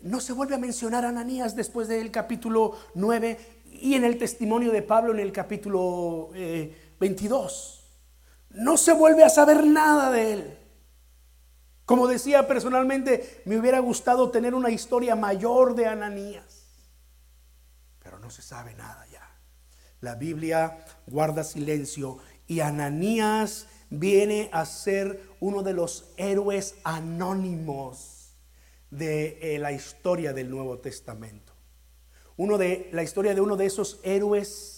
no 0.00 0.20
se 0.20 0.32
vuelve 0.32 0.54
a 0.54 0.58
mencionar 0.58 1.04
a 1.04 1.10
Ananías 1.10 1.54
después 1.54 1.88
del 1.88 2.10
capítulo 2.10 2.76
9 2.94 3.38
y 3.72 3.94
en 3.94 4.04
el 4.04 4.18
testimonio 4.18 4.72
de 4.72 4.82
Pablo 4.82 5.12
en 5.12 5.20
el 5.20 5.32
capítulo 5.32 6.30
22. 6.98 7.72
Eh, 7.72 7.86
no 8.50 8.76
se 8.76 8.92
vuelve 8.92 9.24
a 9.24 9.28
saber 9.28 9.66
nada 9.66 10.10
de 10.10 10.32
él. 10.32 10.58
Como 11.86 12.08
decía 12.08 12.48
personalmente, 12.48 13.42
me 13.44 13.58
hubiera 13.58 13.78
gustado 13.78 14.30
tener 14.32 14.54
una 14.54 14.70
historia 14.70 15.14
mayor 15.14 15.76
de 15.76 15.86
Ananías, 15.86 16.66
pero 18.00 18.18
no 18.18 18.28
se 18.28 18.42
sabe 18.42 18.74
nada 18.74 19.06
ya. 19.10 19.22
La 20.00 20.16
Biblia 20.16 20.84
guarda 21.06 21.44
silencio 21.44 22.18
y 22.48 22.58
Ananías 22.58 23.68
viene 23.88 24.50
a 24.52 24.66
ser 24.66 25.30
uno 25.38 25.62
de 25.62 25.74
los 25.74 26.12
héroes 26.16 26.74
anónimos 26.82 28.34
de 28.90 29.38
eh, 29.40 29.58
la 29.60 29.70
historia 29.70 30.32
del 30.32 30.50
Nuevo 30.50 30.80
Testamento. 30.80 31.52
Uno 32.36 32.58
de 32.58 32.88
la 32.92 33.04
historia 33.04 33.32
de 33.32 33.40
uno 33.40 33.56
de 33.56 33.66
esos 33.66 34.00
héroes 34.02 34.75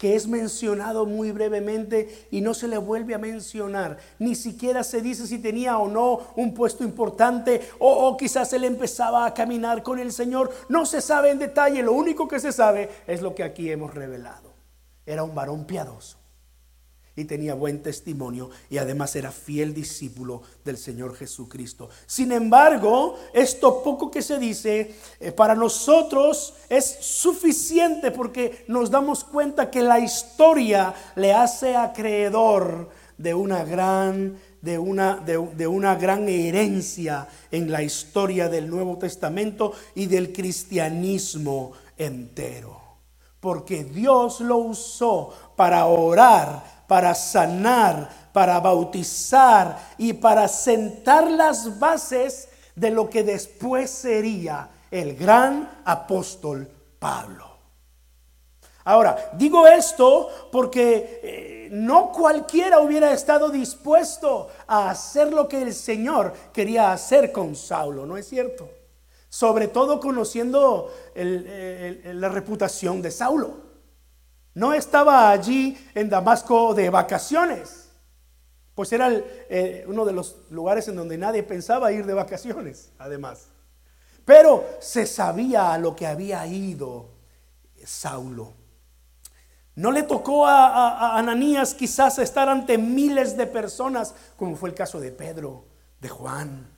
que 0.00 0.16
es 0.16 0.26
mencionado 0.26 1.04
muy 1.04 1.30
brevemente 1.30 2.26
y 2.30 2.40
no 2.40 2.54
se 2.54 2.66
le 2.68 2.78
vuelve 2.78 3.14
a 3.14 3.18
mencionar. 3.18 3.98
Ni 4.18 4.34
siquiera 4.34 4.82
se 4.82 5.02
dice 5.02 5.26
si 5.26 5.38
tenía 5.38 5.76
o 5.76 5.88
no 5.88 6.20
un 6.36 6.54
puesto 6.54 6.84
importante 6.84 7.60
o, 7.78 8.16
quizás 8.16 8.50
él 8.54 8.64
empezaba 8.64 9.26
a 9.26 9.34
caminar 9.34 9.82
con 9.82 9.98
el 9.98 10.10
Señor. 10.10 10.52
No 10.70 10.86
se 10.86 11.02
sabe 11.02 11.30
en 11.30 11.38
detalle, 11.38 11.82
lo 11.82 11.92
único 11.92 12.26
que 12.26 12.40
se 12.40 12.50
sabe 12.50 12.88
es 13.06 13.20
lo 13.20 13.34
que 13.34 13.42
aquí 13.42 13.70
hemos 13.70 13.92
revelado. 13.92 14.54
Era 15.04 15.22
un 15.22 15.34
varón 15.34 15.66
piadoso 15.66 16.19
y 17.16 17.24
tenía 17.24 17.54
buen 17.54 17.82
testimonio 17.82 18.50
y 18.70 18.78
además 18.78 19.14
era 19.16 19.30
fiel 19.32 19.74
discípulo 19.74 20.42
del 20.64 20.78
Señor 20.78 21.14
Jesucristo. 21.14 21.88
Sin 22.06 22.32
embargo, 22.32 23.18
esto 23.32 23.82
poco 23.82 24.10
que 24.10 24.22
se 24.22 24.38
dice 24.38 24.94
eh, 25.18 25.32
para 25.32 25.54
nosotros 25.54 26.54
es 26.68 26.98
suficiente 27.00 28.10
porque 28.10 28.64
nos 28.68 28.90
damos 28.90 29.24
cuenta 29.24 29.70
que 29.70 29.82
la 29.82 29.98
historia 29.98 30.94
le 31.16 31.32
hace 31.32 31.76
acreedor 31.76 32.88
de 33.18 33.34
una 33.34 33.64
gran 33.64 34.38
de 34.62 34.78
una, 34.78 35.16
de, 35.16 35.66
una 35.66 35.94
gran 35.94 36.28
herencia 36.28 37.26
en 37.50 37.70
la 37.70 37.82
historia 37.82 38.48
del 38.48 38.68
Nuevo 38.68 38.98
Testamento 38.98 39.72
y 39.94 40.06
del 40.06 40.32
cristianismo 40.32 41.72
entero. 41.96 42.78
Porque 43.40 43.84
Dios 43.84 44.40
lo 44.40 44.58
usó 44.58 45.32
para 45.56 45.86
orar, 45.86 46.79
para 46.90 47.14
sanar, 47.14 48.10
para 48.32 48.58
bautizar 48.58 49.78
y 49.96 50.12
para 50.12 50.48
sentar 50.48 51.30
las 51.30 51.78
bases 51.78 52.48
de 52.74 52.90
lo 52.90 53.08
que 53.08 53.22
después 53.22 53.88
sería 53.88 54.68
el 54.90 55.14
gran 55.14 55.82
apóstol 55.84 56.68
Pablo. 56.98 57.46
Ahora, 58.82 59.30
digo 59.34 59.68
esto 59.68 60.30
porque 60.50 61.20
eh, 61.22 61.68
no 61.70 62.10
cualquiera 62.10 62.80
hubiera 62.80 63.12
estado 63.12 63.50
dispuesto 63.50 64.48
a 64.66 64.90
hacer 64.90 65.32
lo 65.32 65.46
que 65.46 65.62
el 65.62 65.72
Señor 65.72 66.32
quería 66.52 66.90
hacer 66.90 67.30
con 67.30 67.54
Saulo, 67.54 68.04
¿no 68.04 68.16
es 68.16 68.28
cierto? 68.28 68.68
Sobre 69.28 69.68
todo 69.68 70.00
conociendo 70.00 70.92
la 71.14 72.28
reputación 72.30 73.00
de 73.00 73.12
Saulo. 73.12 73.69
No 74.54 74.74
estaba 74.74 75.30
allí 75.30 75.76
en 75.94 76.08
Damasco 76.08 76.74
de 76.74 76.90
vacaciones, 76.90 77.90
pues 78.74 78.92
era 78.92 79.10
eh, 79.12 79.84
uno 79.86 80.04
de 80.04 80.12
los 80.12 80.36
lugares 80.50 80.88
en 80.88 80.96
donde 80.96 81.18
nadie 81.18 81.42
pensaba 81.42 81.92
ir 81.92 82.06
de 82.06 82.14
vacaciones, 82.14 82.92
además. 82.98 83.48
Pero 84.24 84.64
se 84.80 85.06
sabía 85.06 85.72
a 85.72 85.78
lo 85.78 85.94
que 85.94 86.06
había 86.06 86.46
ido 86.46 87.20
Saulo. 87.84 88.54
No 89.74 89.92
le 89.92 90.02
tocó 90.02 90.46
a, 90.46 91.16
Ananías 91.18 91.74
quizás 91.74 92.18
estar 92.18 92.48
ante 92.48 92.76
miles 92.76 93.36
de 93.36 93.46
personas, 93.46 94.14
como 94.36 94.56
fue 94.56 94.68
el 94.68 94.74
caso 94.74 95.00
de 95.00 95.10
Pedro, 95.10 95.66
de 96.00 96.08
Juan, 96.08 96.70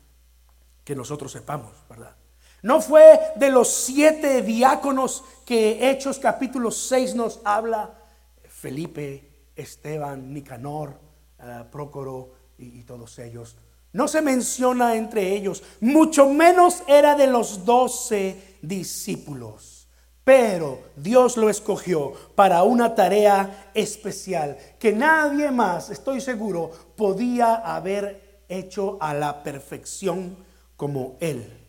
que 0.84 0.94
nosotros 0.94 1.32
sepamos, 1.32 1.72
¿verdad? 1.88 2.14
No 2.62 2.80
fue 2.80 3.18
de 3.34 3.50
los 3.50 3.68
siete 3.68 4.40
diáconos 4.40 5.24
que 5.44 5.90
Hechos 5.90 6.20
capítulo 6.20 6.70
6 6.70 7.16
nos 7.16 7.40
habla, 7.44 7.98
Felipe, 8.44 9.48
Esteban, 9.56 10.32
Nicanor, 10.32 11.00
uh, 11.40 11.68
Prócoro 11.72 12.34
y 12.56 12.84
todos 12.84 13.18
ellos. 13.18 13.56
No 13.92 14.06
se 14.06 14.22
menciona 14.22 14.94
entre 14.94 15.34
ellos, 15.34 15.64
mucho 15.80 16.28
menos 16.28 16.84
era 16.86 17.16
de 17.16 17.26
los 17.26 17.64
doce 17.64 18.58
discípulos. 18.62 19.88
Pero 20.22 20.82
Dios 20.94 21.36
lo 21.36 21.50
escogió 21.50 22.12
para 22.36 22.62
una 22.62 22.94
tarea 22.94 23.72
especial 23.74 24.56
que 24.78 24.92
nadie 24.92 25.50
más, 25.50 25.90
estoy 25.90 26.20
seguro, 26.20 26.70
podía 26.96 27.56
haber 27.56 28.44
hecho 28.48 28.98
a 29.00 29.14
la 29.14 29.42
perfección 29.42 30.36
como 30.76 31.16
Él 31.18 31.61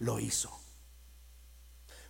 lo 0.00 0.18
hizo. 0.18 0.50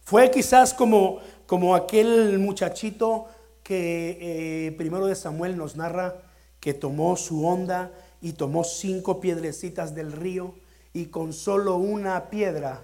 Fue 0.02 0.30
quizás 0.30 0.72
como, 0.72 1.18
como 1.46 1.74
aquel 1.74 2.38
muchachito 2.38 3.26
que 3.62 4.66
eh, 4.68 4.72
primero 4.72 5.06
de 5.06 5.14
Samuel 5.14 5.56
nos 5.56 5.76
narra 5.76 6.22
que 6.58 6.74
tomó 6.74 7.16
su 7.16 7.46
onda 7.46 7.92
y 8.20 8.32
tomó 8.32 8.64
cinco 8.64 9.20
piedrecitas 9.20 9.94
del 9.94 10.12
río 10.12 10.54
y 10.92 11.06
con 11.06 11.32
solo 11.32 11.76
una 11.76 12.30
piedra 12.30 12.82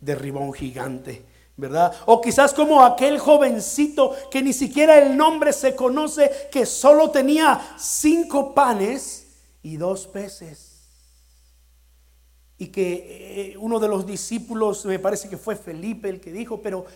derribó 0.00 0.40
un 0.40 0.52
gigante. 0.52 1.24
¿verdad? 1.56 1.92
O 2.04 2.20
quizás 2.20 2.52
como 2.52 2.84
aquel 2.84 3.18
jovencito 3.18 4.14
que 4.30 4.42
ni 4.42 4.52
siquiera 4.52 4.98
el 4.98 5.16
nombre 5.16 5.52
se 5.52 5.74
conoce, 5.74 6.30
que 6.52 6.66
solo 6.66 7.10
tenía 7.10 7.76
cinco 7.78 8.54
panes 8.54 9.26
y 9.62 9.76
dos 9.78 10.06
peces. 10.06 10.65
Y 12.58 12.68
que 12.68 13.52
eh, 13.52 13.56
uno 13.58 13.78
de 13.78 13.88
los 13.88 14.06
discípulos, 14.06 14.84
me 14.86 14.98
parece 14.98 15.28
que 15.28 15.36
fue 15.36 15.56
Felipe 15.56 16.08
el 16.08 16.20
que 16.20 16.32
dijo, 16.32 16.62
pero 16.62 16.86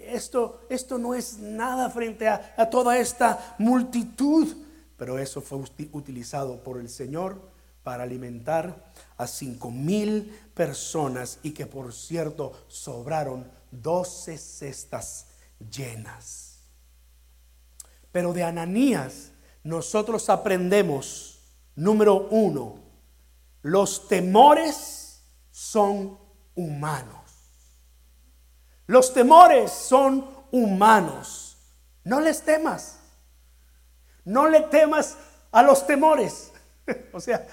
esto, 0.00 0.60
esto 0.68 0.98
no 0.98 1.14
es 1.14 1.38
nada 1.38 1.90
frente 1.90 2.28
a, 2.28 2.54
a 2.56 2.70
toda 2.70 2.98
esta 2.98 3.56
multitud. 3.58 4.48
Pero 4.96 5.18
eso 5.18 5.40
fue 5.40 5.58
utilizado 5.92 6.62
por 6.62 6.78
el 6.78 6.88
Señor 6.88 7.40
para 7.82 8.04
alimentar 8.04 8.92
a 9.18 9.26
cinco 9.26 9.70
mil 9.70 10.34
personas 10.54 11.38
y 11.42 11.50
que 11.50 11.66
por 11.66 11.92
cierto 11.92 12.52
sobraron 12.68 13.46
doce 13.70 14.38
cestas 14.38 15.26
llenas. 15.70 16.60
Pero 18.10 18.32
de 18.32 18.44
Ananías 18.44 19.32
nosotros 19.64 20.28
aprendemos, 20.30 21.40
número 21.74 22.28
uno, 22.30 22.83
los 23.64 24.08
temores 24.08 25.24
son 25.50 26.18
humanos. 26.54 27.22
Los 28.86 29.14
temores 29.14 29.72
son 29.72 30.28
humanos. 30.52 31.56
No 32.04 32.20
les 32.20 32.42
temas. 32.42 32.98
No 34.22 34.48
le 34.48 34.60
temas 34.60 35.16
a 35.50 35.62
los 35.62 35.86
temores. 35.86 36.52
o 37.14 37.18
sea, 37.18 37.46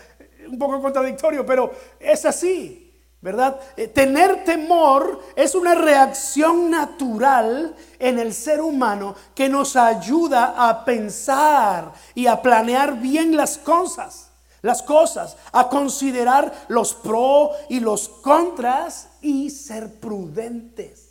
un 0.49 0.59
poco 0.59 0.81
contradictorio, 0.81 1.45
pero 1.45 1.71
es 1.97 2.25
así. 2.25 2.93
¿verdad? 3.21 3.57
Eh, 3.77 3.87
tener 3.87 4.43
temor 4.43 5.23
es 5.37 5.55
una 5.55 5.75
reacción 5.75 6.69
natural 6.69 7.73
en 7.99 8.19
el 8.19 8.33
ser 8.33 8.59
humano 8.59 9.15
que 9.33 9.47
nos 9.47 9.77
ayuda 9.77 10.55
a 10.57 10.83
pensar 10.83 11.93
y 12.15 12.27
a 12.27 12.41
planear 12.41 12.99
bien 12.99 13.37
las 13.37 13.57
cosas, 13.59 14.30
las 14.61 14.83
cosas, 14.83 15.37
a 15.51 15.69
considerar 15.69 16.65
los 16.67 16.93
pros 16.93 17.51
y 17.69 17.79
los 17.79 18.09
contras 18.09 19.09
y 19.21 19.49
ser 19.49 19.99
prudentes. 19.99 21.09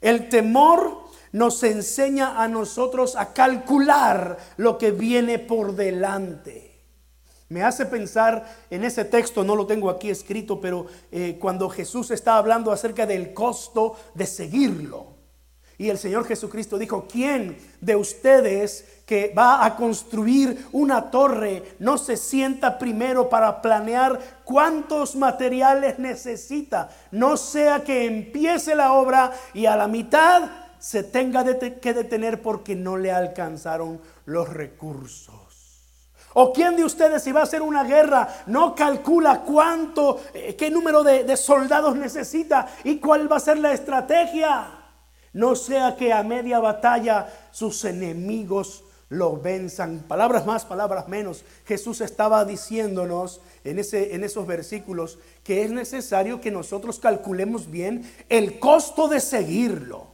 El 0.00 0.28
temor 0.28 1.08
nos 1.32 1.62
enseña 1.62 2.42
a 2.42 2.48
nosotros 2.48 3.16
a 3.16 3.32
calcular 3.32 4.38
lo 4.56 4.78
que 4.78 4.92
viene 4.92 5.38
por 5.38 5.74
delante. 5.74 6.68
Me 7.50 7.62
hace 7.62 7.86
pensar 7.86 8.44
en 8.70 8.84
ese 8.84 9.04
texto, 9.04 9.42
no 9.42 9.56
lo 9.56 9.66
tengo 9.66 9.88
aquí 9.88 10.10
escrito, 10.10 10.60
pero 10.60 10.86
eh, 11.10 11.38
cuando 11.40 11.68
Jesús 11.68 12.10
está 12.10 12.36
hablando 12.36 12.70
acerca 12.70 13.06
del 13.06 13.32
costo 13.32 13.96
de 14.14 14.26
seguirlo. 14.26 15.17
Y 15.80 15.90
el 15.90 15.98
Señor 15.98 16.26
Jesucristo 16.26 16.76
dijo, 16.76 17.06
¿quién 17.08 17.56
de 17.80 17.94
ustedes 17.94 18.84
que 19.06 19.32
va 19.32 19.64
a 19.64 19.76
construir 19.76 20.66
una 20.72 21.08
torre 21.08 21.76
no 21.78 21.96
se 21.96 22.16
sienta 22.16 22.80
primero 22.80 23.28
para 23.28 23.62
planear 23.62 24.18
cuántos 24.42 25.14
materiales 25.14 26.00
necesita? 26.00 26.90
No 27.12 27.36
sea 27.36 27.84
que 27.84 28.06
empiece 28.06 28.74
la 28.74 28.92
obra 28.92 29.30
y 29.54 29.66
a 29.66 29.76
la 29.76 29.86
mitad 29.86 30.50
se 30.80 31.04
tenga 31.04 31.44
que 31.44 31.94
detener 31.94 32.42
porque 32.42 32.74
no 32.74 32.96
le 32.96 33.12
alcanzaron 33.12 34.00
los 34.26 34.48
recursos. 34.48 35.84
¿O 36.34 36.52
quién 36.52 36.74
de 36.74 36.84
ustedes 36.84 37.22
si 37.22 37.30
va 37.30 37.40
a 37.40 37.44
hacer 37.44 37.62
una 37.62 37.84
guerra 37.84 38.28
no 38.46 38.74
calcula 38.74 39.42
cuánto, 39.42 40.20
eh, 40.34 40.56
qué 40.56 40.70
número 40.70 41.04
de, 41.04 41.22
de 41.22 41.36
soldados 41.36 41.94
necesita 41.94 42.68
y 42.82 42.98
cuál 42.98 43.30
va 43.30 43.36
a 43.36 43.40
ser 43.40 43.58
la 43.58 43.72
estrategia? 43.72 44.77
No 45.32 45.56
sea 45.56 45.96
que 45.96 46.12
a 46.12 46.22
media 46.22 46.58
batalla 46.58 47.28
sus 47.50 47.84
enemigos 47.84 48.84
lo 49.08 49.36
venzan. 49.36 50.04
Palabras 50.06 50.46
más, 50.46 50.64
palabras 50.64 51.08
menos. 51.08 51.44
Jesús 51.66 52.00
estaba 52.00 52.44
diciéndonos 52.44 53.40
en, 53.64 53.78
ese, 53.78 54.14
en 54.14 54.24
esos 54.24 54.46
versículos 54.46 55.18
que 55.44 55.64
es 55.64 55.70
necesario 55.70 56.40
que 56.40 56.50
nosotros 56.50 56.98
calculemos 56.98 57.70
bien 57.70 58.10
el 58.28 58.58
costo 58.58 59.08
de 59.08 59.20
seguirlo. 59.20 60.08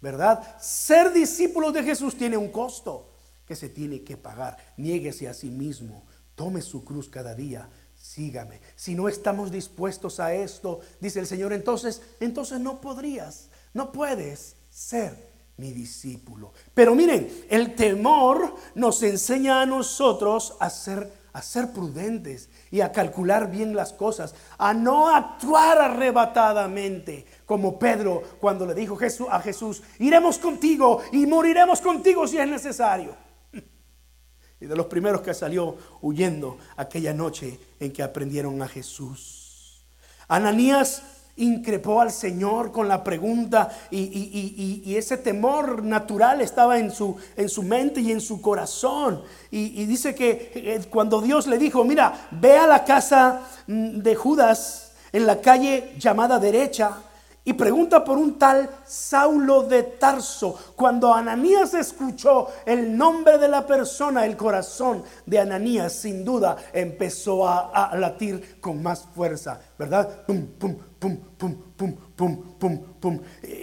¿Verdad? 0.00 0.56
Ser 0.60 1.12
discípulo 1.12 1.70
de 1.70 1.84
Jesús 1.84 2.16
tiene 2.16 2.36
un 2.36 2.48
costo 2.48 3.12
se 3.56 3.68
tiene 3.68 4.02
que 4.02 4.16
pagar. 4.16 4.56
Niéguese 4.76 5.28
a 5.28 5.34
sí 5.34 5.50
mismo, 5.50 6.04
tome 6.34 6.62
su 6.62 6.84
cruz 6.84 7.08
cada 7.08 7.34
día, 7.34 7.68
sígame. 7.94 8.60
Si 8.76 8.94
no 8.94 9.08
estamos 9.08 9.50
dispuestos 9.50 10.20
a 10.20 10.34
esto, 10.34 10.80
dice 11.00 11.20
el 11.20 11.26
Señor, 11.26 11.52
entonces, 11.52 12.02
entonces 12.20 12.60
no 12.60 12.80
podrías, 12.80 13.48
no 13.74 13.92
puedes 13.92 14.56
ser 14.70 15.32
mi 15.56 15.72
discípulo. 15.72 16.52
Pero 16.74 16.94
miren, 16.94 17.44
el 17.48 17.74
temor 17.74 18.54
nos 18.74 19.02
enseña 19.02 19.62
a 19.62 19.66
nosotros 19.66 20.56
a 20.60 20.70
ser, 20.70 21.12
a 21.32 21.42
ser 21.42 21.72
prudentes 21.72 22.48
y 22.70 22.80
a 22.80 22.90
calcular 22.90 23.50
bien 23.50 23.76
las 23.76 23.92
cosas, 23.92 24.34
a 24.58 24.74
no 24.74 25.14
actuar 25.14 25.78
arrebatadamente, 25.78 27.26
como 27.46 27.78
Pedro 27.78 28.22
cuando 28.40 28.66
le 28.66 28.74
dijo 28.74 28.98
a 29.30 29.40
Jesús, 29.40 29.82
iremos 29.98 30.38
contigo 30.38 31.02
y 31.12 31.26
moriremos 31.26 31.80
contigo 31.80 32.26
si 32.26 32.38
es 32.38 32.48
necesario 32.48 33.14
y 34.60 34.66
de 34.66 34.76
los 34.76 34.86
primeros 34.86 35.20
que 35.20 35.34
salió 35.34 35.76
huyendo 36.00 36.58
aquella 36.76 37.12
noche 37.12 37.58
en 37.78 37.92
que 37.92 38.02
aprendieron 38.02 38.60
a 38.62 38.68
Jesús. 38.68 39.84
Ananías 40.28 41.02
increpó 41.42 42.00
al 42.00 42.12
Señor 42.12 42.70
con 42.70 42.88
la 42.88 43.02
pregunta 43.02 43.68
y, 43.90 44.94
ese 44.96 45.16
temor 45.16 45.82
natural 45.82 46.40
estaba 46.40 46.78
en 46.78 46.90
su, 46.90 47.16
en 47.36 47.48
su 47.48 47.62
mente 47.62 48.00
y 48.00 48.12
en 48.12 48.20
su 48.20 48.40
corazón. 48.40 49.22
Y, 49.50 49.84
dice 49.86 50.14
que 50.14 50.52
eh, 50.54 50.80
cuando 50.88 51.20
Dios 51.20 51.46
le 51.46 51.58
dijo, 51.58 51.84
mira, 51.84 52.28
ve 52.30 52.56
a 52.56 52.66
la 52.66 52.84
casa 52.84 53.42
mm, 53.66 53.98
de 53.98 54.14
Judas 54.14 54.92
en 55.12 55.26
la 55.26 55.40
calle 55.40 55.94
llamada 55.98 56.38
derecha 56.38 56.98
y 57.44 57.54
pregunta 57.54 58.04
por 58.04 58.18
un 58.18 58.38
tal 58.38 58.70
Saulo 58.86 59.64
de 59.64 59.82
Tarso. 59.82 60.56
Cuando 60.76 61.12
Ananías 61.12 61.74
escuchó 61.74 62.46
el 62.64 62.96
nombre 62.96 63.36
de 63.38 63.48
la 63.48 63.66
persona, 63.66 64.24
el 64.24 64.36
corazón 64.36 65.02
de 65.26 65.40
Ananías 65.40 65.92
sin 65.92 66.24
duda 66.24 66.56
empezó 66.72 67.48
a, 67.48 67.90
latir 67.96 68.60
con 68.60 68.80
más 68.80 69.08
fuerza, 69.12 69.60
¿verdad? 69.76 70.24
Pum, 70.24 70.46
pum, 70.58 70.76
pum, 71.02 71.18
pum, 71.36 71.56
pum, 71.76 71.96
pum, 72.14 72.54
pum, 72.56 72.78
pum. 73.00 73.20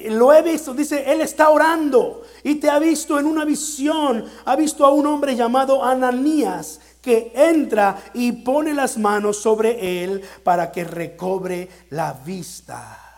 Lo 0.10 0.34
he 0.34 0.42
visto, 0.42 0.74
dice, 0.74 1.10
él 1.10 1.22
está 1.22 1.50
orando 1.50 2.24
y 2.44 2.56
te 2.56 2.70
ha 2.70 2.80
visto 2.80 3.18
en 3.18 3.26
una 3.26 3.46
visión, 3.46 4.26
ha 4.44 4.58
visto 4.58 4.86
a 4.86 4.92
un 4.92 5.08
hombre 5.08 5.38
llamado 5.38 5.82
Ananías 5.82 6.82
que 7.02 7.32
entra 7.34 7.98
y 8.14 8.34
pone 8.34 8.74
las 8.74 8.98
manos 8.98 9.38
sobre 9.42 10.04
él 10.04 10.22
para 10.44 10.70
que 10.70 10.84
recobre 10.84 11.70
la 11.92 12.12
vista. 12.12 13.09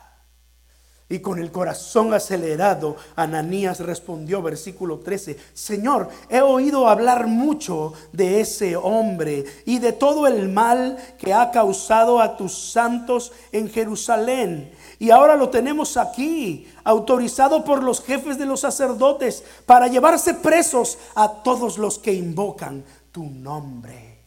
Y 1.12 1.20
con 1.20 1.40
el 1.40 1.52
corazón 1.52 2.14
acelerado, 2.14 2.96
Ananías 3.18 3.82
respondió, 3.82 4.42
versículo 4.42 5.00
13, 5.00 5.38
Señor, 5.54 6.08
he 6.30 6.40
oído 6.40 6.88
hablar 6.88 7.28
mucho 7.28 7.92
de 8.14 8.40
ese 8.40 8.78
hombre 8.78 9.44
y 9.66 9.80
de 9.80 9.92
todo 9.92 10.26
el 10.26 10.48
mal 10.48 10.98
que 11.20 11.34
ha 11.34 11.52
causado 11.52 12.22
a 12.22 12.38
tus 12.38 12.58
santos 12.72 13.34
en 13.52 13.70
Jerusalén. 13.70 14.72
Y 15.00 15.12
ahora 15.12 15.36
lo 15.36 15.50
tenemos 15.50 15.98
aquí, 15.98 16.70
autorizado 16.86 17.66
por 17.66 17.84
los 17.84 18.02
jefes 18.02 18.38
de 18.38 18.46
los 18.46 18.62
sacerdotes 18.62 19.44
para 19.66 19.90
llevarse 19.90 20.34
presos 20.36 20.98
a 21.14 21.44
todos 21.44 21.78
los 21.78 22.00
que 22.00 22.14
invocan 22.14 22.86
tu 23.12 23.26
nombre. 23.26 24.24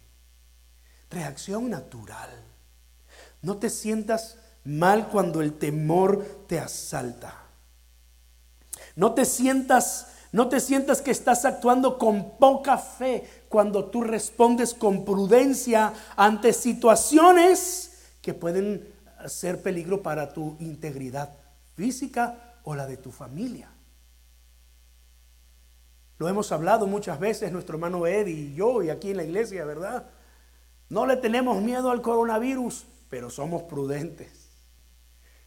Reacción 1.09 1.71
natural. 1.71 2.29
No 3.41 3.57
te 3.57 3.71
sientas 3.71 4.37
mal 4.65 5.09
cuando 5.09 5.41
el 5.41 5.55
temor 5.55 6.45
te 6.47 6.59
asalta. 6.59 7.43
No 8.97 9.15
te 9.15 9.25
sientas 9.25 10.09
no 10.35 10.49
te 10.49 10.59
sientas 10.59 11.01
que 11.01 11.13
estás 11.13 11.45
actuando 11.45 11.97
con 11.97 12.39
poca 12.39 12.77
fe 12.77 13.45
cuando 13.49 13.85
tú 13.85 14.03
respondes 14.03 14.75
con 14.75 15.05
prudencia 15.05 15.93
ante 16.17 16.53
situaciones 16.53 18.11
que 18.21 18.35
pueden 18.35 18.85
ser 19.29 19.63
peligro 19.63 20.03
para 20.03 20.33
tu 20.33 20.57
integridad 20.59 21.37
física 21.77 22.57
o 22.65 22.75
la 22.75 22.85
de 22.89 22.97
tu 22.97 23.13
familia. 23.13 23.71
Lo 26.19 26.29
hemos 26.29 26.51
hablado 26.51 26.89
muchas 26.89 27.21
veces 27.21 27.53
nuestro 27.53 27.77
hermano 27.77 28.05
Eddie 28.05 28.35
y 28.35 28.55
yo 28.57 28.83
y 28.83 28.91
aquí 28.91 29.13
en 29.13 29.19
la 29.19 29.25
iglesia, 29.25 29.65
¿verdad? 29.65 30.11
No 30.89 31.07
le 31.07 31.17
tenemos 31.17 31.63
miedo 31.63 31.93
al 31.93 32.03
coronavirus, 32.03 32.87
pero 33.09 33.31
somos 33.31 33.63
prudentes. 33.63 34.44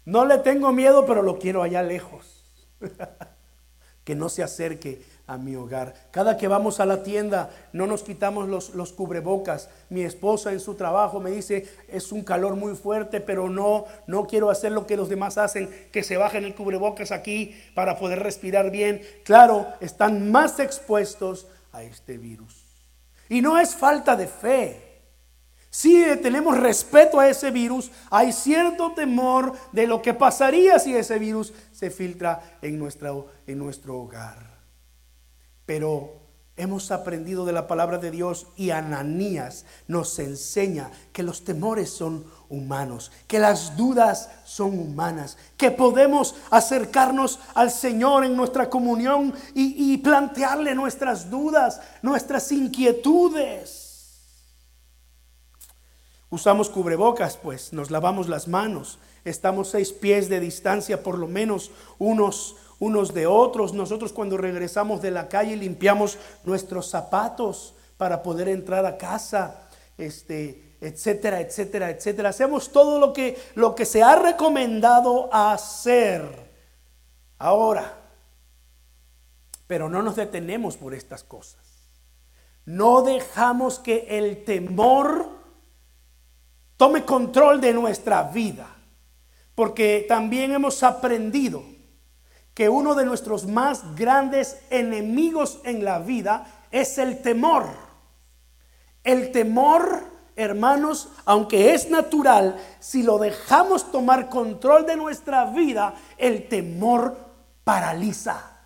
No 0.08 0.24
le 0.24 0.38
tengo 0.38 0.72
miedo, 0.72 1.06
pero 1.06 1.22
lo 1.22 1.38
quiero 1.38 1.62
allá 1.64 1.84
lejos. 1.84 2.42
que 4.06 4.16
no 4.16 4.30
se 4.30 4.42
acerque 4.42 5.04
a 5.28 5.38
mi 5.38 5.58
hogar. 5.58 5.94
Cada 6.12 6.38
que 6.38 6.48
vamos 6.48 6.80
a 6.80 6.86
la 6.86 7.04
tienda, 7.04 7.50
no 7.74 7.88
nos 7.88 8.04
quitamos 8.04 8.48
los, 8.48 8.70
los, 8.74 8.94
cubrebocas. 8.94 9.70
Mi 9.90 10.04
esposa 10.04 10.54
en 10.54 10.62
su 10.62 10.76
trabajo 10.76 11.20
me 11.20 11.30
dice, 11.30 11.68
es 11.90 12.14
un 12.14 12.24
calor 12.24 12.56
muy 12.56 12.74
fuerte, 12.74 13.20
pero 13.20 13.50
no, 13.50 13.84
no 14.08 14.28
quiero 14.28 14.50
hacer 14.50 14.72
lo 14.72 14.88
que 14.88 14.96
los 14.96 15.10
demás 15.10 15.38
hacen, 15.38 15.90
que 15.92 16.04
se 16.04 16.16
bajen 16.16 16.46
el 16.46 16.56
cubrebocas 16.56 17.12
aquí 17.12 17.54
para 17.76 18.00
poder 18.00 18.24
respirar 18.24 18.72
bien. 18.72 19.02
Claro, 19.26 19.68
están 19.82 20.32
más 20.32 20.62
expuestos 20.62 21.48
a 21.74 21.84
este 21.84 22.18
virus. 22.18 22.64
Y 23.28 23.42
no 23.42 23.60
es 23.60 23.76
falta 23.76 24.16
de 24.16 24.28
fe. 24.28 24.87
Si 25.78 26.04
tenemos 26.24 26.58
respeto 26.58 27.20
a 27.20 27.30
ese 27.30 27.52
virus, 27.52 27.92
hay 28.10 28.34
cierto 28.34 28.94
temor 28.94 29.54
de 29.72 29.86
lo 29.86 30.02
que 30.02 30.16
pasaría 30.16 30.80
si 30.80 30.96
ese 30.96 31.20
virus 31.20 31.54
se 31.72 31.92
filtra 31.92 32.58
en 32.64 32.80
nuestro, 32.80 33.28
en 33.46 33.60
nuestro 33.60 34.00
hogar. 34.00 34.58
Pero 35.68 36.16
hemos 36.56 36.90
aprendido 36.90 37.46
de 37.46 37.54
la 37.54 37.68
palabra 37.68 38.00
de 38.00 38.10
Dios 38.10 38.48
y 38.56 38.72
Ananías 38.72 39.66
nos 39.88 40.18
enseña 40.18 40.90
que 41.14 41.22
los 41.22 41.44
temores 41.44 41.92
son 41.92 42.26
humanos, 42.50 43.12
que 43.28 43.38
las 43.38 43.78
dudas 43.78 44.32
son 44.46 44.80
humanas, 44.80 45.38
que 45.58 45.70
podemos 45.70 46.34
acercarnos 46.50 47.40
al 47.54 47.70
Señor 47.70 48.26
en 48.26 48.36
nuestra 48.36 48.68
comunión 48.68 49.32
y 49.54 49.96
plantearle 50.00 50.74
nuestras 50.74 51.30
dudas, 51.30 51.80
nuestras 52.02 52.52
inquietudes. 52.52 53.87
Usamos 56.30 56.70
cubrebocas, 56.70 57.38
pues 57.38 57.72
nos 57.72 57.90
lavamos 57.90 58.28
las 58.28 58.50
manos, 58.50 59.00
estamos 59.24 59.70
seis 59.70 59.94
pies 59.94 60.28
de 60.28 60.42
distancia 60.42 61.02
por 61.02 61.18
lo 61.18 61.28
menos 61.28 61.72
unos, 62.00 62.58
unos 62.80 63.14
de 63.14 63.28
otros. 63.28 63.74
Nosotros 63.74 64.12
cuando 64.12 64.36
regresamos 64.36 65.02
de 65.02 65.12
la 65.12 65.30
calle 65.30 65.56
limpiamos 65.56 66.18
nuestros 66.44 66.90
zapatos 66.90 67.76
para 67.96 68.24
poder 68.24 68.50
entrar 68.50 68.86
a 68.86 68.98
casa, 68.98 69.70
este, 69.98 70.76
etcétera, 70.82 71.40
etcétera, 71.40 71.92
etcétera. 71.92 72.30
Hacemos 72.30 72.74
todo 72.74 73.00
lo 73.00 73.14
que, 73.14 73.38
lo 73.56 73.74
que 73.74 73.86
se 73.86 74.04
ha 74.04 74.18
recomendado 74.18 75.30
hacer. 75.32 76.52
Ahora, 77.38 77.94
pero 79.66 79.88
no 79.88 80.02
nos 80.02 80.18
detenemos 80.18 80.76
por 80.76 80.94
estas 80.94 81.24
cosas. 81.24 81.62
No 82.66 83.02
dejamos 83.02 83.80
que 83.80 84.08
el 84.10 84.44
temor 84.44 85.37
tome 86.78 87.04
control 87.04 87.60
de 87.60 87.74
nuestra 87.74 88.24
vida. 88.24 88.68
Porque 89.56 90.06
también 90.08 90.52
hemos 90.52 90.84
aprendido 90.84 91.64
que 92.54 92.70
uno 92.70 92.96
de 92.96 93.06
nuestros 93.06 93.46
más 93.46 93.96
grandes 93.96 94.58
enemigos 94.70 95.60
en 95.64 95.84
la 95.84 96.00
vida 96.00 96.46
es 96.72 96.98
el 96.98 97.22
temor. 97.22 97.68
El 99.04 99.32
temor, 99.32 100.04
hermanos, 100.36 101.10
aunque 101.26 101.74
es 101.74 101.90
natural, 101.90 102.60
si 102.80 103.04
lo 103.04 103.18
dejamos 103.18 103.92
tomar 103.92 104.30
control 104.30 104.86
de 104.86 104.96
nuestra 104.96 105.46
vida, 105.46 105.96
el 106.18 106.48
temor 106.48 107.18
paraliza. 107.64 108.58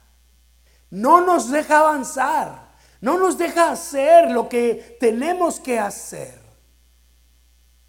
No 0.89 1.21
nos 1.21 1.49
deja 1.49 1.79
avanzar, 1.79 2.71
no 2.99 3.17
nos 3.17 3.37
deja 3.37 3.71
hacer 3.71 4.31
lo 4.31 4.49
que 4.49 4.97
tenemos 4.99 5.59
que 5.59 5.79
hacer. 5.79 6.40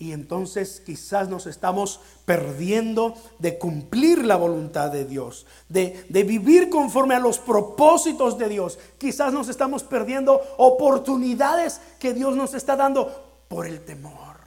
Y 0.02 0.10
entonces 0.10 0.82
quizás 0.84 1.28
nos 1.28 1.46
estamos 1.46 2.00
perdiendo 2.24 3.14
de 3.38 3.56
cumplir 3.56 4.24
la 4.24 4.34
voluntad 4.34 4.90
de 4.90 5.04
Dios, 5.04 5.46
de, 5.68 6.04
vivir 6.10 6.70
conforme 6.70 7.14
a 7.14 7.20
los 7.20 7.38
propósitos 7.38 8.36
de 8.36 8.48
Dios. 8.48 8.80
Quizás 8.98 9.32
nos 9.32 9.48
estamos 9.48 9.84
perdiendo 9.84 10.42
oportunidades 10.58 11.80
que 12.00 12.14
Dios 12.14 12.34
nos 12.34 12.52
está 12.54 12.74
dando 12.74 13.44
por 13.46 13.64
el 13.64 13.84
temor. 13.84 14.38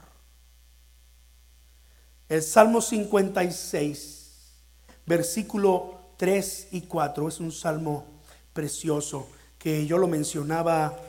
El 2.28 2.44
Salmo 2.44 2.82
56, 2.82 4.32
versículo 5.06 6.00
3 6.18 6.68
y 6.72 6.82
4, 6.82 7.30
es 7.30 7.39
un 7.39 7.54
salmo 7.54 8.04
precioso 8.52 9.30
que 9.58 9.86
yo 9.86 10.00
lo 10.00 10.10
mencionaba 10.10 11.00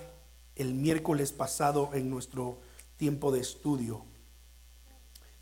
el 0.54 0.72
miércoles 0.72 1.32
pasado 1.32 1.90
en 1.94 2.08
nuestro 2.08 2.60
tiempo 2.96 3.32
de 3.32 3.40
estudio. 3.40 4.04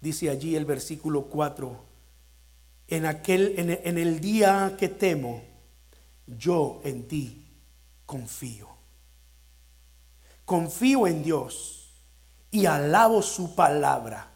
Dice 0.04 0.28
allí 0.28 0.54
el 0.54 0.66
versículo 0.66 1.30
4, 1.30 1.82
en, 2.88 3.06
aquel, 3.06 3.54
en, 3.56 3.96
el 3.96 4.20
día 4.20 4.76
que 4.78 4.90
temo, 4.90 5.42
yo 6.26 6.82
en 6.84 7.08
ti 7.08 7.46
confío. 8.04 8.68
Confío 10.44 11.06
en 11.06 11.22
Dios 11.22 11.88
y 12.50 12.66
alabo 12.66 13.22
su 13.22 13.54
palabra. 13.54 14.30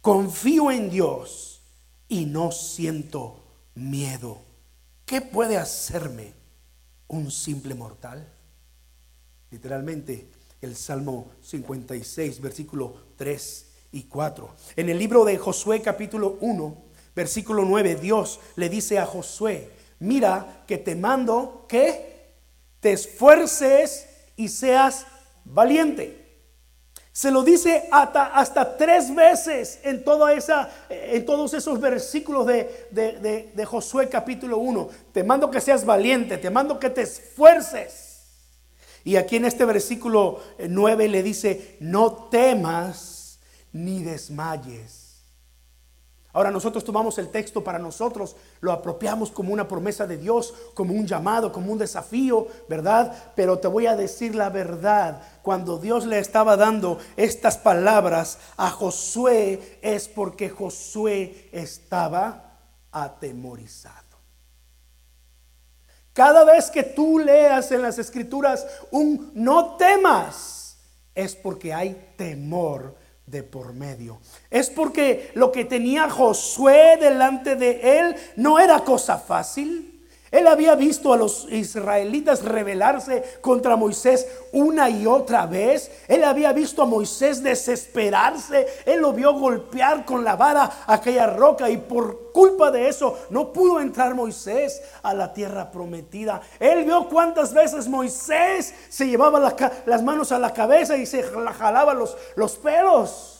Confío 0.00 0.72
en 0.72 0.90
Dios 0.90 1.62
y 2.08 2.24
no 2.24 2.50
siento 2.50 3.44
miedo. 3.76 4.42
¿Qué 5.06 5.20
puede 5.20 5.56
hacerme 5.56 6.32
un 7.06 7.30
simple 7.30 7.76
mortal? 7.76 8.28
Literalmente, 9.52 10.32
el 10.60 10.74
Salmo 10.74 11.30
56, 11.42 12.40
versículo 12.40 12.96
3 13.16 13.69
y 13.92 14.04
4. 14.04 14.48
En 14.76 14.88
el 14.88 14.98
libro 14.98 15.24
de 15.24 15.38
Josué 15.38 15.82
capítulo 15.82 16.38
1, 16.40 16.76
versículo 17.14 17.64
9, 17.64 17.96
Dios 17.96 18.40
le 18.56 18.68
dice 18.68 18.98
a 18.98 19.06
Josué, 19.06 19.70
mira 19.98 20.64
que 20.66 20.78
te 20.78 20.94
mando 20.94 21.66
que 21.68 22.34
te 22.80 22.92
esfuerces 22.92 24.06
y 24.36 24.48
seas 24.48 25.06
valiente. 25.44 26.20
Se 27.12 27.30
lo 27.30 27.42
dice 27.42 27.88
hasta, 27.90 28.76
tres 28.78 29.14
veces 29.14 29.80
en, 29.82 30.04
toda 30.04 30.32
esa, 30.32 30.70
en 30.88 31.26
todos 31.26 31.52
esos 31.54 31.80
versículos 31.80 32.46
de, 32.46 32.88
de, 32.92 33.64
Josué 33.64 34.08
capítulo 34.08 34.58
1. 34.58 34.88
Te 35.12 35.24
mando 35.24 35.50
que 35.50 35.60
seas 35.60 35.84
valiente, 35.84 36.38
te 36.38 36.48
mando 36.48 36.78
que 36.78 36.88
te 36.88 37.02
esfuerces. 37.02 38.06
Y 39.02 39.16
aquí 39.16 39.36
en 39.36 39.44
este 39.44 39.64
versículo 39.64 40.40
9 40.66 41.08
le 41.08 41.22
dice, 41.22 41.76
no 41.80 42.28
temas 42.30 43.19
ni 43.72 44.02
desmayes. 44.02 45.10
Ahora 46.32 46.52
nosotros 46.52 46.84
tomamos 46.84 47.18
el 47.18 47.28
texto 47.28 47.64
para 47.64 47.80
nosotros, 47.80 48.36
lo 48.60 48.70
apropiamos 48.70 49.32
como 49.32 49.52
una 49.52 49.66
promesa 49.66 50.06
de 50.06 50.16
Dios, 50.16 50.54
como 50.74 50.94
un 50.94 51.04
llamado, 51.04 51.50
como 51.50 51.72
un 51.72 51.78
desafío, 51.78 52.46
¿verdad? 52.68 53.32
Pero 53.34 53.58
te 53.58 53.66
voy 53.66 53.86
a 53.86 53.96
decir 53.96 54.36
la 54.36 54.48
verdad, 54.48 55.22
cuando 55.42 55.78
Dios 55.78 56.06
le 56.06 56.20
estaba 56.20 56.56
dando 56.56 56.98
estas 57.16 57.58
palabras 57.58 58.38
a 58.56 58.70
Josué 58.70 59.80
es 59.82 60.06
porque 60.06 60.50
Josué 60.50 61.48
estaba 61.50 62.58
atemorizado. 62.92 63.96
Cada 66.12 66.44
vez 66.44 66.70
que 66.70 66.84
tú 66.84 67.18
leas 67.18 67.72
en 67.72 67.82
las 67.82 67.98
escrituras 67.98 68.66
un 68.92 69.32
no 69.34 69.76
temas, 69.76 70.76
es 71.12 71.34
porque 71.34 71.74
hay 71.74 72.14
temor 72.16 72.99
de 73.30 73.42
por 73.42 73.72
medio. 73.72 74.18
Es 74.50 74.68
porque 74.70 75.30
lo 75.34 75.52
que 75.52 75.64
tenía 75.64 76.10
Josué 76.10 76.96
delante 77.00 77.54
de 77.56 77.98
él 77.98 78.16
no 78.36 78.58
era 78.58 78.80
cosa 78.80 79.18
fácil. 79.18 79.89
Él 80.30 80.46
había 80.46 80.76
visto 80.76 81.12
a 81.12 81.16
los 81.16 81.48
israelitas 81.50 82.44
rebelarse 82.44 83.24
contra 83.40 83.74
Moisés 83.74 84.28
una 84.52 84.88
y 84.88 85.04
otra 85.06 85.46
vez. 85.46 85.90
Él 86.06 86.22
había 86.22 86.52
visto 86.52 86.82
a 86.82 86.86
Moisés 86.86 87.42
desesperarse. 87.42 88.66
Él 88.86 89.00
lo 89.00 89.12
vio 89.12 89.32
golpear 89.34 90.04
con 90.04 90.22
la 90.22 90.36
vara 90.36 90.84
aquella 90.86 91.26
roca 91.26 91.68
y 91.68 91.78
por 91.78 92.30
culpa 92.30 92.70
de 92.70 92.88
eso 92.88 93.18
no 93.30 93.52
pudo 93.52 93.80
entrar 93.80 94.14
Moisés 94.14 94.80
a 95.02 95.14
la 95.14 95.32
tierra 95.32 95.72
prometida. 95.72 96.40
Él 96.60 96.84
vio 96.84 97.08
cuántas 97.08 97.52
veces 97.52 97.88
Moisés 97.88 98.72
se 98.88 99.08
llevaba 99.08 99.54
las 99.86 100.02
manos 100.02 100.30
a 100.30 100.38
la 100.38 100.54
cabeza 100.54 100.96
y 100.96 101.06
se 101.06 101.24
jalaba 101.24 101.92
los, 101.92 102.16
los 102.36 102.56
pelos. 102.56 103.39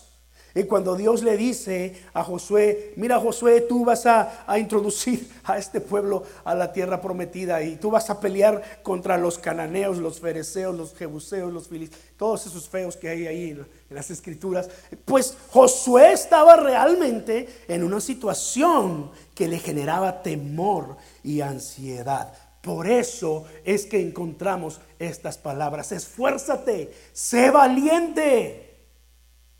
Y 0.55 0.65
cuando 0.65 0.97
Dios 0.97 1.23
le 1.23 1.37
dice 1.37 2.03
a 2.13 2.25
Josué, 2.25 2.93
mira 2.97 3.21
Josué, 3.21 3.61
tú 3.63 3.85
vas 3.85 4.05
a, 4.07 4.45
introducir 4.59 5.31
a 5.45 5.59
este 5.59 5.81
pueblo 5.81 6.25
a 6.45 6.55
la 6.55 6.73
tierra 6.73 7.01
prometida 7.01 7.63
y 7.63 7.77
tú 7.77 7.91
vas 7.91 8.11
a 8.11 8.21
pelear 8.21 8.83
contra 8.83 9.17
los 9.17 9.39
cananeos, 9.39 9.99
los 9.99 10.21
fereceos, 10.21 10.77
los 10.77 10.95
jebuseos, 10.95 11.53
los 11.53 11.69
filisteos, 11.69 12.03
todos 12.17 12.47
esos 12.47 12.69
feos 12.69 12.97
que 12.97 13.09
hay 13.09 13.27
ahí 13.27 13.51
en 13.51 13.67
las 13.91 14.11
escrituras. 14.11 14.69
Pues 15.05 15.37
Josué 15.51 16.13
estaba 16.13 16.57
realmente 16.57 17.49
en 17.69 17.85
una 17.85 18.01
situación 18.01 19.11
que 19.35 19.49
le 19.49 19.59
generaba 19.59 20.23
temor 20.23 20.97
y 21.23 21.41
ansiedad. 21.43 22.33
Por 22.61 22.89
eso 22.89 23.45
es 23.65 23.87
que 23.87 24.01
encontramos 24.01 24.81
estas 24.99 25.39
palabras. 25.39 25.93
Esfuérzate, 25.93 26.93
sé 27.13 27.51
valiente 27.51 28.70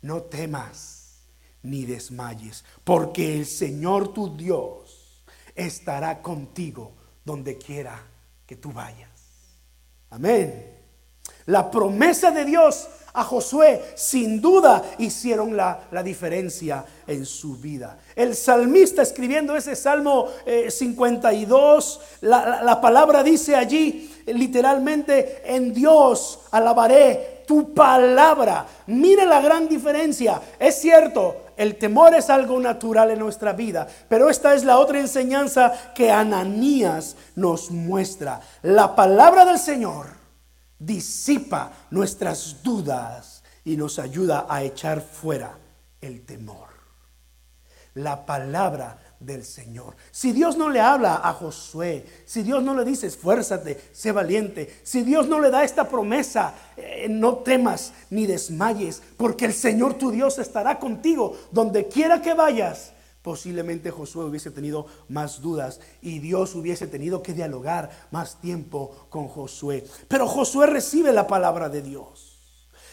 no 0.01 0.23
temas 0.23 1.01
ni 1.63 1.85
desmayes, 1.85 2.63
porque 2.83 3.37
el 3.37 3.45
Señor 3.45 4.13
tu 4.13 4.35
Dios 4.35 5.23
estará 5.55 6.21
contigo 6.21 6.93
donde 7.23 7.57
quiera 7.57 8.01
que 8.45 8.55
tú 8.55 8.71
vayas. 8.71 9.09
Amén. 10.09 10.77
La 11.45 11.69
promesa 11.69 12.31
de 12.31 12.45
Dios 12.45 12.87
a 13.13 13.23
Josué 13.23 13.81
sin 13.95 14.41
duda 14.41 14.83
hicieron 14.97 15.55
la, 15.55 15.87
diferencia 16.03 16.85
en 17.07 17.25
su 17.25 17.57
vida. 17.57 17.99
El 18.15 18.35
salmista 18.35 19.01
escribiendo 19.01 19.55
ese 19.55 19.75
Salmo 19.75 20.29
52, 20.69 21.99
eh, 22.01 22.17
la, 22.21 22.63
la 22.63 22.81
palabra 22.81 23.23
dice 23.23 23.55
allí 23.55 24.11
literalmente, 24.27 25.41
en 25.45 25.73
Dios 25.73 26.39
alabaré 26.51 27.30
tu 27.45 27.73
palabra. 27.73 28.65
Mire 28.87 29.25
la 29.25 29.41
gran 29.41 29.67
diferencia. 29.67 30.41
Es 30.59 30.79
cierto, 30.81 31.45
el 31.57 31.77
temor 31.77 32.15
es 32.15 32.29
algo 32.29 32.59
natural 32.59 33.11
en 33.11 33.19
nuestra 33.19 33.53
vida, 33.53 33.87
pero 34.09 34.29
esta 34.29 34.53
es 34.53 34.63
la 34.63 34.79
otra 34.79 34.99
enseñanza 34.99 35.93
que 35.93 36.11
Ananías 36.11 37.15
nos 37.35 37.71
muestra. 37.71 38.41
La 38.63 38.95
palabra 38.95 39.45
del 39.45 39.59
Señor 39.59 40.07
disipa 40.79 41.71
nuestras 41.91 42.63
dudas 42.63 43.43
y 43.63 43.77
nos 43.77 43.99
ayuda 43.99 44.47
a 44.49 44.63
echar 44.63 45.01
fuera 45.01 45.57
el 46.01 46.25
temor. 46.25 46.69
La 47.93 48.25
palabra 48.25 48.97
del 49.21 49.45
Señor. 49.45 49.95
Si 50.11 50.31
Dios 50.31 50.57
no 50.57 50.69
le 50.69 50.81
habla 50.81 51.21
a 51.23 51.33
Josué, 51.33 52.05
si 52.25 52.43
Dios 52.43 52.63
no 52.63 52.73
le 52.73 52.83
dice 52.83 53.07
esfuérzate, 53.07 53.79
sé 53.93 54.11
valiente, 54.11 54.81
si 54.83 55.03
Dios 55.03 55.27
no 55.27 55.39
le 55.39 55.49
da 55.49 55.63
esta 55.63 55.87
promesa, 55.87 56.53
eh, 56.75 57.07
no 57.09 57.37
temas 57.37 57.93
ni 58.09 58.25
desmayes, 58.25 59.01
porque 59.17 59.45
el 59.45 59.53
Señor 59.53 59.93
tu 59.93 60.11
Dios 60.11 60.39
estará 60.39 60.79
contigo 60.79 61.37
donde 61.51 61.87
quiera 61.87 62.21
que 62.21 62.33
vayas. 62.33 62.93
Posiblemente 63.21 63.91
Josué 63.91 64.25
hubiese 64.25 64.49
tenido 64.49 64.87
más 65.07 65.41
dudas 65.41 65.79
y 66.01 66.19
Dios 66.19 66.55
hubiese 66.55 66.87
tenido 66.87 67.21
que 67.21 67.33
dialogar 67.33 67.91
más 68.09 68.41
tiempo 68.41 69.05
con 69.09 69.27
Josué. 69.27 69.85
Pero 70.07 70.27
Josué 70.27 70.65
recibe 70.65 71.13
la 71.13 71.27
palabra 71.27 71.69
de 71.69 71.83
Dios. 71.83 72.30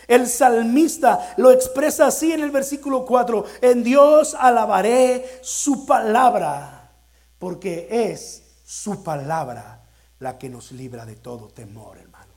El 0.08 0.26
salmista 0.26 1.34
lo 1.36 1.52
expresa 1.52 2.06
así 2.06 2.32
en 2.32 2.40
el 2.40 2.50
versículo 2.50 3.04
4. 3.04 3.44
En 3.60 3.84
Dios 3.84 4.34
alabaré 4.34 5.38
su 5.42 5.84
palabra, 5.84 6.90
porque 7.38 7.86
es 7.90 8.42
su 8.64 9.04
palabra 9.04 9.84
la 10.18 10.38
que 10.38 10.48
nos 10.48 10.72
libra 10.72 11.04
de 11.04 11.16
todo 11.16 11.48
temor, 11.48 11.98
hermanos. 11.98 12.28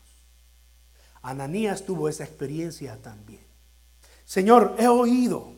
Ananías 1.21 1.83
tuvo 1.83 2.09
esa 2.09 2.25
experiencia 2.25 2.97
también. 3.01 3.45
Señor, 4.25 4.75
he 4.77 4.89
oído 4.89 5.53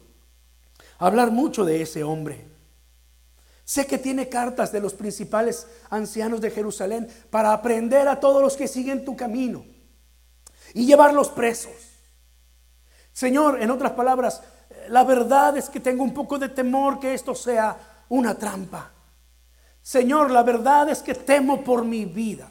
hablar 0.99 1.31
mucho 1.31 1.65
de 1.65 1.81
ese 1.81 2.03
hombre. 2.03 2.45
Sé 3.65 3.87
que 3.87 3.97
tiene 3.97 4.29
cartas 4.29 4.71
de 4.71 4.81
los 4.81 4.93
principales 4.93 5.65
ancianos 5.89 6.41
de 6.41 6.51
Jerusalén 6.51 7.07
para 7.31 7.53
aprender 7.53 8.07
a 8.07 8.19
todos 8.19 8.41
los 8.41 8.55
que 8.55 8.67
siguen 8.67 9.03
tu 9.03 9.15
camino 9.15 9.65
y 10.75 10.85
llevarlos 10.85 11.29
presos. 11.29 11.92
Señor, 13.13 13.61
en 13.61 13.71
otras 13.71 13.93
palabras, 13.93 14.41
la 14.89 15.03
verdad 15.03 15.55
es 15.55 15.69
que 15.69 15.79
tengo 15.79 16.03
un 16.03 16.13
poco 16.13 16.37
de 16.37 16.49
temor 16.49 16.99
que 16.99 17.13
esto 17.13 17.33
sea 17.33 17.77
una 18.09 18.35
trampa. 18.35 18.91
Señor, 19.81 20.31
la 20.31 20.43
verdad 20.43 20.89
es 20.89 21.01
que 21.01 21.13
temo 21.13 21.63
por 21.63 21.85
mi 21.85 22.05
vida. 22.05 22.49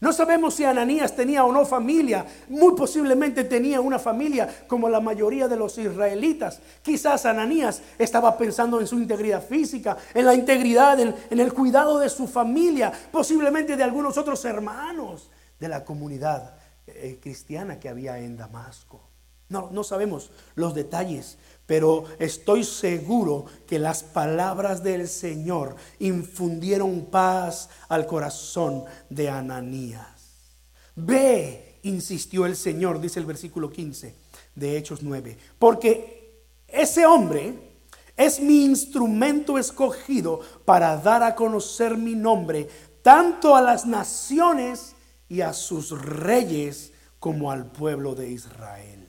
No 0.00 0.14
sabemos 0.14 0.54
si 0.54 0.64
Ananías 0.64 1.14
tenía 1.14 1.44
o 1.44 1.52
no 1.52 1.66
familia. 1.66 2.24
Muy 2.48 2.74
posiblemente 2.74 3.44
tenía 3.44 3.82
una 3.82 3.98
familia 3.98 4.64
como 4.66 4.88
la 4.88 4.98
mayoría 4.98 5.46
de 5.46 5.56
los 5.56 5.76
israelitas. 5.76 6.60
Quizás 6.82 7.26
Ananías 7.26 7.82
estaba 7.98 8.38
pensando 8.38 8.80
en 8.80 8.86
su 8.86 8.98
integridad 8.98 9.46
física, 9.46 9.98
en 10.14 10.24
la 10.24 10.34
integridad, 10.34 10.98
en, 11.00 11.14
el 11.28 11.52
cuidado 11.52 11.98
de 11.98 12.08
su 12.08 12.26
familia, 12.26 12.90
posiblemente 13.12 13.76
de 13.76 13.84
algunos 13.84 14.16
otros 14.16 14.42
hermanos 14.46 15.30
de 15.58 15.68
la 15.68 15.84
comunidad 15.84 16.54
eh, 16.86 17.18
cristiana 17.22 17.78
que 17.78 17.90
había 17.90 18.18
en 18.18 18.38
Damasco. 18.38 19.09
No, 19.50 19.68
no 19.70 19.84
sabemos 19.84 20.30
los 20.54 20.74
detalles, 20.74 21.36
pero 21.66 22.04
estoy 22.18 22.64
seguro 22.64 23.44
que 23.66 23.78
las 23.78 24.02
palabras 24.02 24.82
del 24.82 25.06
Señor 25.06 25.76
infundieron 25.98 27.06
paz 27.06 27.68
al 27.88 28.06
corazón 28.06 28.84
de 29.08 29.28
Ananías. 29.28 30.56
Ve, 30.96 31.80
insistió 31.82 32.46
el 32.46 32.56
Señor, 32.56 33.00
dice 33.00 33.20
el 33.20 33.26
versículo 33.26 33.70
15 33.70 34.14
de 34.54 34.76
Hechos 34.78 35.02
9, 35.02 35.36
porque 35.58 36.44
ese 36.66 37.04
hombre 37.04 37.70
es 38.16 38.40
mi 38.40 38.64
instrumento 38.64 39.58
escogido 39.58 40.40
para 40.64 40.96
dar 40.96 41.22
a 41.22 41.34
conocer 41.34 41.96
mi 41.96 42.14
nombre 42.14 42.68
tanto 43.02 43.56
a 43.56 43.62
las 43.62 43.86
naciones 43.86 44.94
y 45.28 45.40
a 45.40 45.52
sus 45.52 45.90
reyes 45.90 46.92
como 47.18 47.50
al 47.50 47.70
pueblo 47.70 48.14
de 48.14 48.30
Israel. 48.30 48.99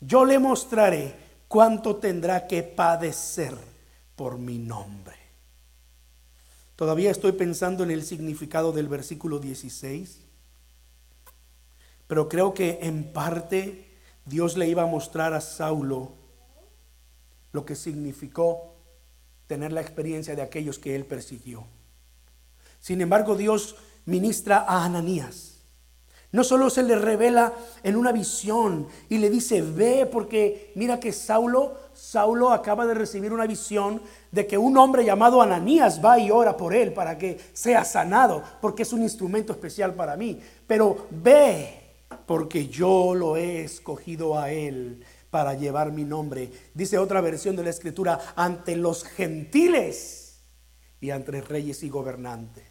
Yo 0.00 0.24
le 0.24 0.38
mostraré 0.38 1.14
cuánto 1.48 1.96
tendrá 1.96 2.46
que 2.46 2.62
padecer 2.62 3.56
por 4.14 4.38
mi 4.38 4.58
nombre. 4.58 5.16
Todavía 6.76 7.10
estoy 7.10 7.32
pensando 7.32 7.84
en 7.84 7.90
el 7.90 8.04
significado 8.04 8.72
del 8.72 8.88
versículo 8.88 9.38
16, 9.38 10.20
pero 12.06 12.28
creo 12.28 12.52
que 12.52 12.80
en 12.82 13.12
parte 13.12 13.96
Dios 14.26 14.56
le 14.56 14.68
iba 14.68 14.82
a 14.82 14.86
mostrar 14.86 15.32
a 15.32 15.40
Saulo 15.40 16.12
lo 17.52 17.64
que 17.64 17.74
significó 17.74 18.74
tener 19.46 19.72
la 19.72 19.80
experiencia 19.80 20.36
de 20.36 20.42
aquellos 20.42 20.78
que 20.78 20.94
él 20.94 21.06
persiguió. 21.06 21.66
Sin 22.80 23.00
embargo, 23.00 23.36
Dios 23.36 23.76
ministra 24.04 24.58
a 24.58 24.84
Ananías 24.84 25.55
No 26.32 26.44
solo 26.44 26.68
se 26.70 26.82
le 26.82 26.96
revela 26.96 27.52
en 27.82 27.96
una 27.96 28.12
visión 28.12 28.88
y 29.08 29.18
le 29.18 29.30
dice, 29.30 29.62
ve 29.62 30.06
porque 30.06 30.72
mira 30.74 30.98
que 31.00 31.12
Saulo, 31.12 31.74
Saulo 31.94 32.50
acaba 32.50 32.84
de 32.84 32.94
recibir 32.94 33.32
una 33.32 33.46
visión 33.46 34.02
de 34.32 34.46
que 34.46 34.58
un 34.58 34.76
hombre 34.76 35.04
llamado 35.04 35.40
Ananías 35.40 36.04
va 36.04 36.18
y 36.18 36.30
ora 36.30 36.56
por 36.56 36.74
él 36.74 36.92
para 36.92 37.16
que 37.16 37.38
sea 37.52 37.84
sanado, 37.84 38.42
porque 38.60 38.82
es 38.82 38.92
un 38.92 39.02
instrumento 39.02 39.52
especial 39.52 39.94
para 39.94 40.16
mí. 40.16 40.38
Pero 40.66 41.06
ve 41.10 41.86
porque 42.26 42.68
yo 42.68 43.14
lo 43.14 43.36
he 43.36 43.62
escogido 43.62 44.38
a 44.38 44.50
él 44.50 45.04
para 45.30 45.54
llevar 45.54 45.92
mi 45.92 46.04
nombre. 46.04 46.50
Dice 46.74 46.98
otra 46.98 47.20
versión 47.20 47.56
de 47.56 47.64
la 47.64 47.70
escritura, 47.70 48.20
ante 48.36 48.76
los 48.76 49.04
gentiles 49.04 50.40
y 51.00 51.10
ante 51.10 51.40
reyes 51.40 51.82
y 51.82 51.88
gobernantes. 51.88 52.64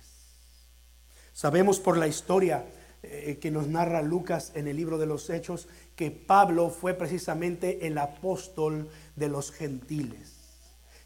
Sabemos 1.34 1.80
por 1.80 1.98
la 1.98 2.08
historia 2.08 2.66
eh, 3.12 3.38
que 3.40 3.52
nos 3.52 3.68
narra 3.68 4.02
Lucas 4.02 4.52
en 4.56 4.68
el 4.68 4.76
libro 4.76 4.98
de 4.98 5.06
los 5.06 5.30
Hechos, 5.30 5.68
que 5.96 6.12
Pablo 6.12 6.70
fue 6.70 6.94
precisamente 6.94 7.88
el 7.88 7.98
apóstol 7.98 8.90
de 9.16 9.30
los 9.30 9.52
gentiles. 9.52 10.34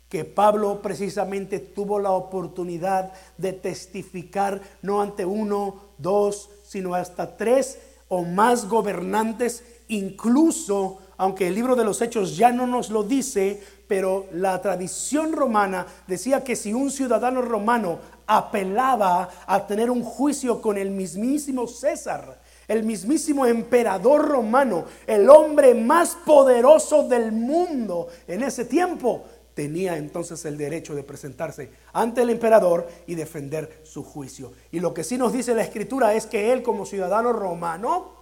Que 0.08 0.26
Pablo 0.26 0.82
precisamente 0.82 1.60
tuvo 1.60 2.00
la 2.00 2.12
oportunidad 2.12 3.14
de 3.38 3.54
testificar 3.54 4.62
no 4.82 5.02
ante 5.02 5.26
uno, 5.26 5.90
dos, 5.98 6.50
sino 6.64 6.96
hasta 6.96 7.38
tres 7.38 7.78
o 8.08 8.24
más 8.24 8.68
gobernantes, 8.68 9.64
incluso, 9.88 11.00
aunque 11.18 11.48
el 11.48 11.56
libro 11.56 11.76
de 11.76 11.84
los 11.84 12.02
Hechos 12.02 12.38
ya 12.38 12.52
no 12.52 12.66
nos 12.66 12.90
lo 12.90 13.04
dice, 13.04 13.62
pero 13.88 14.28
la 14.32 14.62
tradición 14.62 15.34
romana 15.34 15.88
decía 16.08 16.44
que 16.44 16.56
si 16.56 16.74
un 16.74 16.92
ciudadano 16.92 17.42
romano 17.42 18.00
apelaba 18.32 19.28
a 19.48 19.66
tener 19.66 19.90
un 19.90 20.04
juicio 20.04 20.62
con 20.62 20.78
el 20.78 20.92
mismísimo 20.92 21.68
César, 21.68 22.40
el 22.68 22.84
mismísimo 22.84 23.48
emperador 23.48 24.28
romano, 24.28 24.86
el 25.08 25.28
hombre 25.32 25.74
más 25.74 26.16
poderoso 26.24 27.08
del 27.08 27.32
mundo 27.32 28.08
en 28.28 28.44
ese 28.44 28.66
tiempo, 28.66 29.26
tenía 29.56 29.98
entonces 29.98 30.46
el 30.46 30.60
derecho 30.60 30.94
de 30.94 31.02
presentarse 31.02 31.72
ante 31.92 32.22
el 32.22 32.30
emperador 32.30 32.88
y 33.08 33.16
defender 33.16 33.82
su 33.84 34.04
juicio. 34.04 34.54
Y 34.72 34.80
lo 34.80 34.94
que 34.94 35.04
sí 35.04 35.18
nos 35.18 35.34
dice 35.34 35.56
la 35.56 35.64
escritura 35.64 36.14
es 36.14 36.28
que 36.28 36.54
él 36.54 36.62
como 36.62 36.86
ciudadano 36.86 37.34
romano 37.34 38.14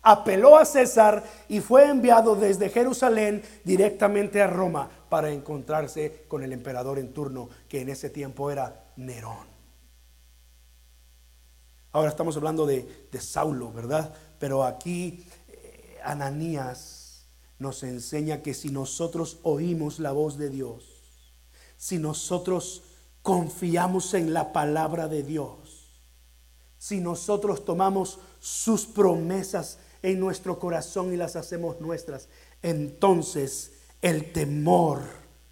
apeló 0.00 0.56
a 0.56 0.64
César 0.64 1.24
y 1.48 1.58
fue 1.58 1.88
enviado 1.88 2.36
desde 2.36 2.70
Jerusalén 2.70 3.42
directamente 3.64 4.40
a 4.40 4.46
Roma 4.46 4.88
para 5.08 5.32
encontrarse 5.32 6.22
con 6.28 6.44
el 6.44 6.52
emperador 6.52 7.00
en 7.00 7.12
turno, 7.12 7.48
que 7.68 7.80
en 7.80 7.88
ese 7.88 8.10
tiempo 8.10 8.52
era 8.52 8.84
Nerón. 8.94 9.55
Ahora 11.96 12.10
estamos 12.10 12.36
hablando 12.36 12.66
de, 12.66 13.08
Saulo, 13.18 13.72
¿verdad? 13.72 14.12
Pero 14.38 14.64
aquí 14.64 15.24
eh, 15.48 15.96
Ananías 16.04 17.24
nos 17.58 17.82
enseña 17.84 18.42
que 18.42 18.52
si 18.52 18.68
nosotros 18.68 19.38
oímos 19.44 19.98
la 19.98 20.12
voz 20.12 20.36
de 20.36 20.50
Dios, 20.50 20.84
si 21.78 21.96
nosotros 21.96 22.82
confiamos 23.22 24.12
en 24.12 24.34
la 24.34 24.52
palabra 24.52 25.08
de 25.08 25.22
Dios, 25.22 25.88
si 26.76 27.00
nosotros 27.00 27.64
tomamos 27.64 28.18
sus 28.40 28.84
promesas 28.84 29.78
en 30.02 30.20
nuestro 30.20 30.58
corazón 30.58 31.14
y 31.14 31.16
las 31.16 31.34
hacemos 31.34 31.80
nuestras, 31.80 32.28
entonces 32.60 33.72
el 34.02 34.34
temor 34.34 35.00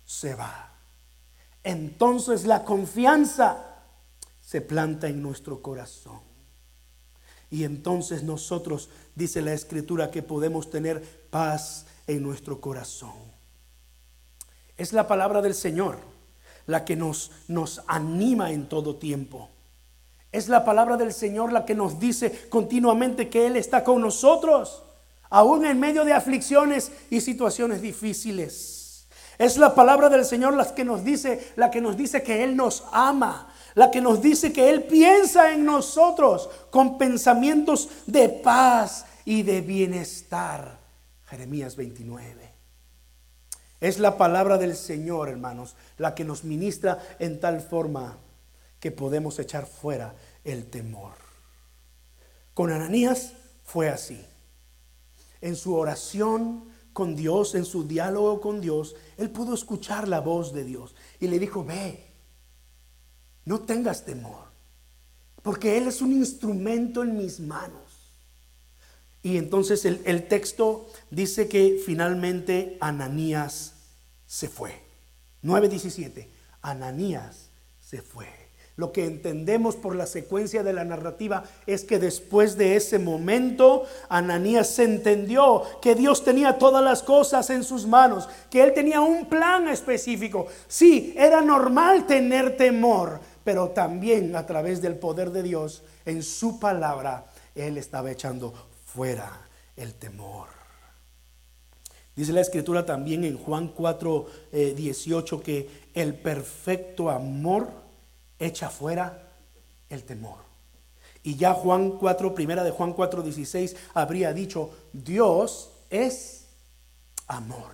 se 0.05 0.35
va. 0.35 0.75
Entonces 1.63 2.45
la 2.45 2.67
confianza 2.67 3.87
se 4.43 4.61
planta 4.61 5.09
en 5.09 5.23
nuestro 5.23 5.63
corazón. 5.63 6.34
Y 7.55 7.63
entonces 7.63 8.25
nosotros, 8.25 8.89
dice 9.15 9.41
la 9.41 9.53
escritura, 9.53 10.11
que 10.11 10.25
podemos 10.25 10.71
tener 10.71 11.01
paz 11.31 11.87
en 12.09 12.21
nuestro 12.21 12.61
corazón. 12.61 13.15
Es 14.77 14.93
la 14.93 15.07
palabra 15.07 15.41
del 15.41 15.55
Señor 15.55 15.99
la 16.67 16.85
que 16.85 16.97
nos, 16.97 17.31
nos 17.47 17.83
anima 17.87 18.51
en 18.51 18.69
todo 18.69 18.97
tiempo. 18.97 19.51
Es 20.33 20.49
la 20.49 20.65
palabra 20.65 20.97
del 20.97 21.13
Señor 21.13 21.53
la 21.53 21.65
que 21.65 21.77
nos 21.77 22.01
dice 22.01 22.49
continuamente 22.49 23.29
que 23.29 23.47
Él 23.47 23.55
está 23.55 23.85
con 23.85 24.01
nosotros, 24.01 24.83
aún 25.31 25.65
en 25.65 25.79
medio 25.79 26.05
de 26.05 26.13
aflicciones 26.13 26.91
y 27.09 27.21
situaciones 27.21 27.81
difíciles. 27.81 29.07
Es 29.39 29.59
la 29.59 29.77
palabra 29.77 30.09
del 30.09 30.25
Señor 30.25 30.55
la 30.55 30.75
que 30.75 30.85
nos 30.85 31.05
dice, 31.05 31.53
la 31.55 31.71
que 31.71 31.81
nos 31.81 31.97
dice 31.97 32.25
que 32.25 32.43
Él 32.43 32.57
nos 32.57 32.83
ama, 32.91 33.54
la 33.75 33.91
que 33.91 34.01
nos 34.01 34.23
dice 34.23 34.53
que 34.53 34.71
Él 34.71 34.85
piensa 34.85 35.53
en 35.53 35.65
nosotros 35.65 36.49
con 36.71 36.99
pensamientos 36.99 37.89
de 38.07 38.29
paz 38.29 39.07
y 39.25 39.43
de 39.43 39.61
bienestar. 39.61 40.79
Jeremías 41.27 41.77
29. 41.77 42.53
Es 43.81 43.99
la 43.99 44.17
palabra 44.17 44.57
del 44.57 44.77
Señor, 44.77 45.29
hermanos, 45.29 45.77
la 45.99 46.15
que 46.15 46.25
nos 46.25 46.45
ministra 46.45 46.99
en 47.19 47.41
tal 47.41 47.61
forma 47.61 48.19
que 48.81 48.91
podemos 48.91 49.39
echar 49.39 49.67
fuera 49.67 50.15
el 50.45 50.67
temor. 50.67 51.13
Con 52.55 52.71
Ananías 52.71 53.33
fue 53.65 53.89
así. 53.89 54.25
En 55.41 55.57
su 55.57 55.75
oración 55.75 56.73
con 56.93 57.17
Dios, 57.17 57.55
en 57.55 57.65
su 57.65 57.87
diálogo 57.87 58.41
con 58.41 58.61
Dios, 58.61 58.95
él 59.17 59.31
pudo 59.31 59.55
escuchar 59.55 60.07
la 60.07 60.21
voz 60.21 60.53
de 60.53 60.65
Dios 60.65 60.95
y 61.19 61.27
le 61.27 61.39
dijo, 61.39 61.65
ve, 61.65 62.14
no 63.45 63.61
tengas 63.61 64.05
temor, 64.05 64.45
porque 65.43 65.77
Él 65.77 65.89
es 65.89 66.01
un 66.01 66.13
instrumento 66.13 67.03
en 67.03 67.17
mis 67.17 67.41
manos. 67.41 67.85
Y 69.25 69.39
entonces 69.39 69.87
el, 69.87 70.29
texto 70.29 70.87
dice 71.11 71.49
que 71.49 71.81
finalmente 71.85 72.77
Ananías 72.81 73.73
se 74.27 74.49
fue. 74.49 74.83
9.17, 75.43 76.27
Ananías 76.61 77.49
se 77.81 78.03
fue. 78.03 78.27
Lo 78.77 78.93
que 78.93 79.07
entendemos 79.07 79.77
por 79.77 79.97
la 79.97 80.05
secuencia 80.05 80.63
de 80.63 80.73
la 80.73 80.85
narrativa 80.85 81.45
es 81.67 81.85
que 81.85 81.99
después 81.99 82.59
de 82.59 82.77
ese 82.77 82.99
momento, 82.99 83.85
Ananías 84.11 84.69
se 84.69 84.85
entendió 84.85 85.63
que 85.81 85.95
Dios 85.95 86.23
tenía 86.23 86.59
todas 86.59 86.85
las 86.85 87.03
cosas 87.03 87.49
en 87.51 87.65
sus 87.65 87.87
manos, 87.87 88.29
que 88.51 88.63
Él 88.63 88.75
tenía 88.75 89.01
un 89.01 89.27
plan 89.27 89.69
específico. 89.69 90.49
Sí, 90.67 91.15
era 91.17 91.41
normal 91.41 92.07
tener 92.07 92.59
temor, 92.59 93.21
pero 93.45 93.69
también 93.71 94.35
a 94.35 94.47
través 94.47 94.81
del 94.81 94.97
poder 94.97 95.31
de 95.31 95.43
Dios 95.43 95.83
en 96.07 96.23
su 96.23 96.59
palabra, 96.59 97.27
Él 97.55 97.77
estaba 97.77 98.11
echando 98.11 98.53
fuera 98.87 99.49
el 99.77 99.95
temor. 99.95 100.49
Dice 102.17 102.33
la 102.33 102.41
escritura 102.41 102.87
también 102.87 103.25
en 103.25 103.37
Juan 103.37 103.69
4, 103.69 104.27
18 104.77 105.37
eh, 105.37 105.43
que 105.43 105.71
el 105.95 106.15
perfecto 106.15 107.11
amor 107.11 107.69
echa 108.39 108.71
fuera 108.71 109.31
el 109.91 110.05
temor. 110.05 110.39
Y 111.23 111.37
ya 111.37 111.55
Juan 111.55 111.99
4, 111.99 112.35
primera 112.35 112.65
de 112.65 112.71
Juan 112.71 112.93
4, 112.93 113.23
16, 113.23 113.77
habría 113.95 114.33
dicho, 114.33 114.71
Dios 114.93 115.71
es 115.91 116.47
amor. 117.27 117.73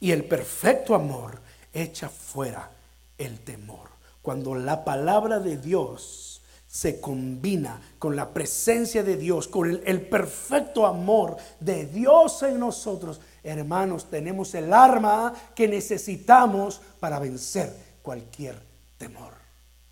Y 0.00 0.12
el 0.12 0.24
perfecto 0.24 0.94
amor 0.94 1.40
echa 1.72 2.08
fuera 2.08 2.70
el 3.16 3.40
temor 3.40 3.89
cuando 4.22 4.54
la 4.54 4.84
palabra 4.84 5.38
de 5.38 5.56
Dios 5.56 6.42
se 6.66 7.00
combina 7.00 7.80
con 7.98 8.14
la 8.14 8.32
presencia 8.32 9.02
de 9.02 9.16
Dios, 9.16 9.48
con 9.48 9.82
el, 9.84 10.02
perfecto 10.02 10.86
amor 10.86 11.36
de 11.58 11.86
Dios 11.86 12.44
en 12.44 12.60
nosotros, 12.60 13.20
hermanos, 13.42 14.08
tenemos 14.08 14.54
el 14.54 14.72
arma 14.72 15.34
que 15.54 15.66
necesitamos 15.66 16.80
para 17.00 17.18
vencer 17.18 17.74
cualquier 18.02 18.56
temor. 18.98 19.32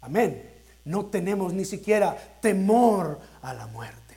Amén. 0.00 0.62
No 0.84 1.06
tenemos 1.06 1.52
ni 1.52 1.64
siquiera 1.64 2.16
temor 2.40 3.18
a 3.42 3.52
la 3.52 3.66
muerte. 3.66 4.16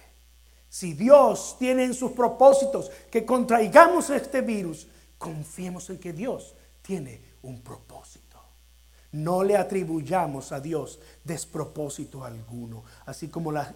Si 0.70 0.94
Dios 0.94 1.56
tiene 1.58 1.84
en 1.84 1.94
sus 1.94 2.12
propósitos 2.12 2.92
que 3.10 3.26
contraigamos 3.26 4.10
este 4.12 4.42
virus, 4.42 4.88
confiemos 5.18 5.90
en 5.90 5.98
que 5.98 6.14
Dios 6.14 6.54
tiene 6.82 7.22
un 7.42 7.62
propósito. 7.62 8.31
No 9.12 9.44
le 9.44 9.58
atribuyamos 9.58 10.54
a 10.54 10.62
Dios 10.62 11.00
despropósito 11.26 12.24
alguno, 12.24 12.84
así 13.06 13.28
como 13.28 13.52
la, 13.52 13.76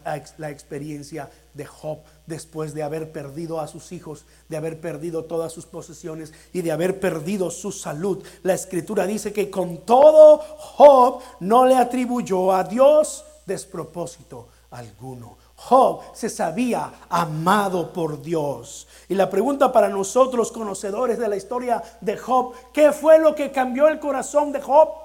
experiencia 0.49 1.29
de 1.53 1.65
Job 1.65 1.99
después 2.25 2.73
de 2.73 2.83
haber 2.83 3.11
perdido 3.11 3.59
a 3.59 3.67
sus 3.67 3.91
hijos, 3.91 4.25
de 4.47 4.55
haber 4.55 4.79
perdido 4.79 5.25
todas 5.25 5.51
sus 5.51 5.65
posesiones 5.65 6.33
y 6.53 6.61
de 6.61 6.71
haber 6.71 7.01
perdido 7.01 7.51
su 7.51 7.73
salud. 7.73 8.23
La 8.43 8.53
escritura 8.53 9.05
dice 9.05 9.33
que 9.33 9.49
con 9.49 9.79
todo 9.79 10.37
Job 10.37 11.21
no 11.41 11.65
le 11.65 11.75
atribuyó 11.75 12.53
a 12.53 12.63
Dios 12.63 13.25
despropósito 13.45 14.47
alguno. 14.71 15.37
Job 15.57 16.01
se 16.13 16.29
sabía 16.29 16.91
amado 17.09 17.91
por 17.91 18.21
Dios. 18.21 18.87
Y 19.09 19.15
la 19.15 19.29
pregunta 19.29 19.71
para 19.71 19.89
nosotros 19.89 20.51
conocedores 20.51 21.17
de 21.17 21.27
la 21.27 21.35
historia 21.35 21.81
de 22.01 22.17
Job, 22.17 22.53
¿qué 22.73 22.91
fue 22.91 23.19
lo 23.19 23.35
que 23.35 23.51
cambió 23.51 23.87
el 23.87 23.99
corazón 23.99 24.51
de 24.51 24.61
Job? 24.61 25.04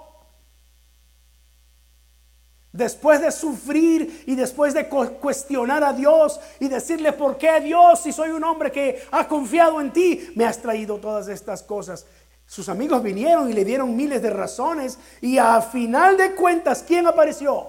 Después 2.72 3.20
de 3.20 3.32
sufrir 3.32 4.24
y 4.26 4.36
después 4.36 4.74
de 4.74 4.88
cuestionar 4.88 5.82
a 5.82 5.92
Dios 5.92 6.38
y 6.60 6.68
decirle, 6.68 7.12
¿por 7.12 7.36
qué 7.36 7.60
Dios, 7.60 8.00
si 8.00 8.12
soy 8.12 8.30
un 8.30 8.44
hombre 8.44 8.70
que 8.70 9.02
ha 9.10 9.26
confiado 9.26 9.80
en 9.80 9.92
ti, 9.92 10.30
me 10.36 10.44
has 10.44 10.62
traído 10.62 10.98
todas 10.98 11.26
estas 11.26 11.64
cosas? 11.64 12.06
Sus 12.46 12.68
amigos 12.68 13.02
vinieron 13.02 13.50
y 13.50 13.54
le 13.54 13.64
dieron 13.64 13.96
miles 13.96 14.22
de 14.22 14.30
razones 14.30 14.98
y 15.20 15.38
a 15.38 15.60
final 15.60 16.16
de 16.16 16.34
cuentas, 16.34 16.84
¿quién 16.86 17.06
apareció? 17.06 17.66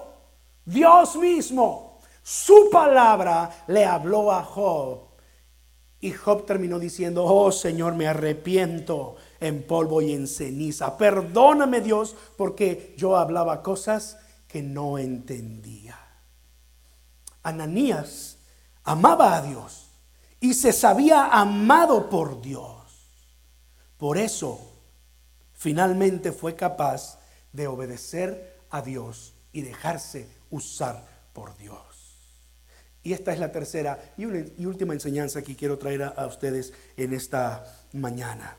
Dios 0.64 1.16
mismo. 1.16 2.00
Su 2.22 2.68
palabra 2.70 3.50
le 3.66 3.84
habló 3.84 4.30
a 4.30 4.44
Job. 4.44 5.00
Y 6.00 6.12
Job 6.12 6.46
terminó 6.46 6.78
diciendo, 6.78 7.24
oh 7.24 7.50
Señor, 7.50 7.94
me 7.94 8.06
arrepiento 8.08 9.16
en 9.40 9.64
polvo 9.64 10.00
y 10.02 10.12
en 10.12 10.26
ceniza. 10.28 10.96
Perdóname 10.96 11.80
Dios 11.80 12.16
porque 12.36 12.94
yo 12.96 13.16
hablaba 13.16 13.62
cosas 13.62 14.18
que 14.52 14.62
no 14.62 14.98
entendía. 14.98 15.98
Ananías 17.42 18.36
amaba 18.84 19.34
a 19.34 19.42
Dios 19.42 19.88
y 20.40 20.52
se 20.52 20.74
sabía 20.74 21.28
amado 21.28 22.10
por 22.10 22.42
Dios. 22.42 22.82
Por 23.96 24.18
eso 24.18 24.60
finalmente 25.54 26.32
fue 26.32 26.54
capaz 26.54 27.18
de 27.52 27.66
obedecer 27.66 28.60
a 28.68 28.82
Dios 28.82 29.32
y 29.52 29.62
dejarse 29.62 30.28
usar 30.50 31.06
por 31.32 31.56
Dios. 31.56 31.78
Y 33.02 33.14
esta 33.14 33.32
es 33.32 33.38
la 33.38 33.52
tercera 33.52 34.12
y, 34.18 34.26
última 34.66 34.92
enseñanza 34.92 35.40
que 35.40 35.56
quiero 35.56 35.78
traer 35.78 36.02
a 36.02 36.26
ustedes 36.26 36.74
en 36.98 37.14
esta 37.14 37.64
mañana. 37.92 38.58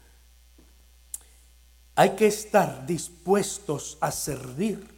Hay 1.95 2.15
que 2.15 2.25
estar 2.25 2.87
dispuestos 2.87 3.99
a 4.01 4.11
servir 4.11 4.92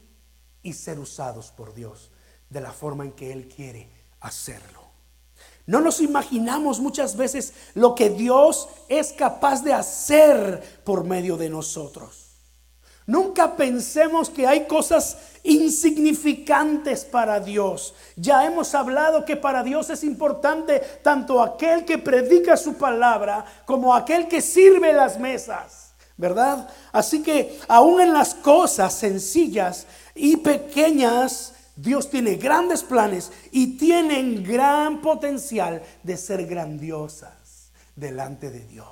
y 0.66 0.74
ser 0.74 1.00
usados 1.00 1.52
por 1.52 1.74
Dios 1.76 2.10
de 2.50 2.60
la 2.60 2.72
forma 2.72 3.06
en 3.06 3.12
que 3.12 3.32
Él 3.32 3.48
quiere 3.48 3.88
hacerlo. 4.20 4.82
No 5.68 5.80
nos 5.80 6.02
imaginamos 6.02 6.80
muchas 6.80 7.16
veces 7.16 7.54
lo 7.76 7.94
que 7.94 8.10
Dios 8.10 8.68
es 8.90 9.14
capaz 9.14 9.64
de 9.64 9.74
hacer 9.74 10.82
por 10.84 11.04
medio 11.04 11.38
de 11.38 11.50
nosotros. 11.50 12.32
Nunca 13.06 13.56
pensemos 13.56 14.32
que 14.32 14.48
hay 14.48 14.66
cosas 14.66 15.18
insignificantes 15.44 17.06
para 17.06 17.40
Dios. 17.40 17.94
Ya 18.16 18.46
hemos 18.46 18.74
hablado 18.74 19.24
que 19.24 19.36
para 19.36 19.62
Dios 19.62 19.92
es 19.92 20.04
importante 20.04 20.80
tanto 21.04 21.44
aquel 21.44 21.86
que 21.86 22.00
predica 22.00 22.58
su 22.58 22.74
palabra 22.74 23.46
como 23.66 23.94
aquel 23.94 24.28
que 24.28 24.42
sirve 24.42 24.94
las 24.94 25.20
mesas, 25.20 25.94
¿verdad? 26.18 26.68
Así 26.92 27.22
que 27.22 27.60
aún 27.68 28.02
en 28.02 28.12
las 28.12 28.34
cosas 28.34 28.96
sencillas 28.96 29.86
y 30.16 30.38
pequeñas, 30.38 31.54
Dios 31.76 32.10
tiene 32.10 32.36
grandes 32.36 32.84
planes 32.84 33.32
y 33.52 33.78
tienen 33.78 34.44
gran 34.44 35.02
potencial 35.02 35.84
de 36.04 36.16
ser 36.16 36.46
grandiosas 36.48 37.72
delante 37.96 38.50
de 38.50 38.62
Dios. 38.62 38.88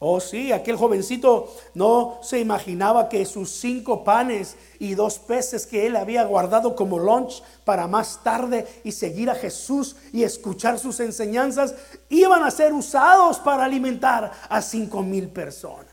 Oh 0.00 0.20
sí, 0.20 0.52
aquel 0.52 0.76
jovencito 0.76 1.52
no 1.74 2.20
se 2.22 2.38
imaginaba 2.38 3.08
que 3.08 3.26
sus 3.26 3.50
cinco 3.50 4.04
panes 4.04 4.56
y 4.78 4.94
dos 4.94 5.18
peces 5.18 5.66
que 5.66 5.88
él 5.88 5.96
había 5.96 6.22
guardado 6.22 6.76
como 6.76 7.00
lunch 7.00 7.42
para 7.64 7.88
más 7.88 8.22
tarde 8.22 8.66
y 8.84 8.92
seguir 8.92 9.28
a 9.28 9.34
Jesús 9.34 9.96
y 10.12 10.22
escuchar 10.22 10.78
sus 10.78 11.00
enseñanzas 11.00 11.74
iban 12.10 12.44
a 12.44 12.52
ser 12.52 12.72
usados 12.72 13.40
para 13.40 13.64
alimentar 13.64 14.30
a 14.48 14.62
cinco 14.62 15.02
mil 15.02 15.30
personas. 15.30 15.88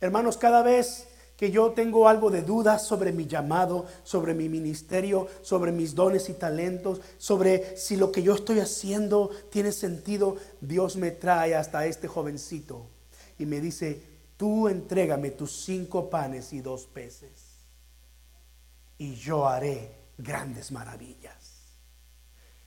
Hermanos, 0.00 0.36
cada 0.36 0.62
vez 0.62 1.08
que 1.42 1.50
yo 1.50 1.72
tengo 1.72 2.06
algo 2.06 2.30
de 2.30 2.42
dudas 2.42 2.86
sobre 2.86 3.10
mi 3.10 3.26
llamado, 3.26 3.86
sobre 4.04 4.32
mi 4.32 4.48
ministerio, 4.48 5.26
sobre 5.42 5.72
mis 5.72 5.92
dones 5.92 6.28
y 6.28 6.34
talentos, 6.34 7.00
sobre 7.18 7.76
si 7.76 7.96
lo 7.96 8.12
que 8.12 8.22
yo 8.22 8.36
estoy 8.36 8.60
haciendo 8.60 9.28
tiene 9.50 9.72
sentido, 9.72 10.36
Dios 10.60 10.94
me 10.94 11.10
trae 11.10 11.56
hasta 11.56 11.84
este 11.86 12.06
jovencito 12.06 12.86
y 13.40 13.46
me 13.46 13.60
dice, 13.60 14.00
tú 14.36 14.68
entrégame 14.68 15.32
tus 15.32 15.64
cinco 15.64 16.08
panes 16.08 16.52
y 16.52 16.60
dos 16.60 16.86
peces 16.86 17.32
y 18.96 19.16
yo 19.16 19.48
haré 19.48 19.90
grandes 20.18 20.70
maravillas. 20.70 21.74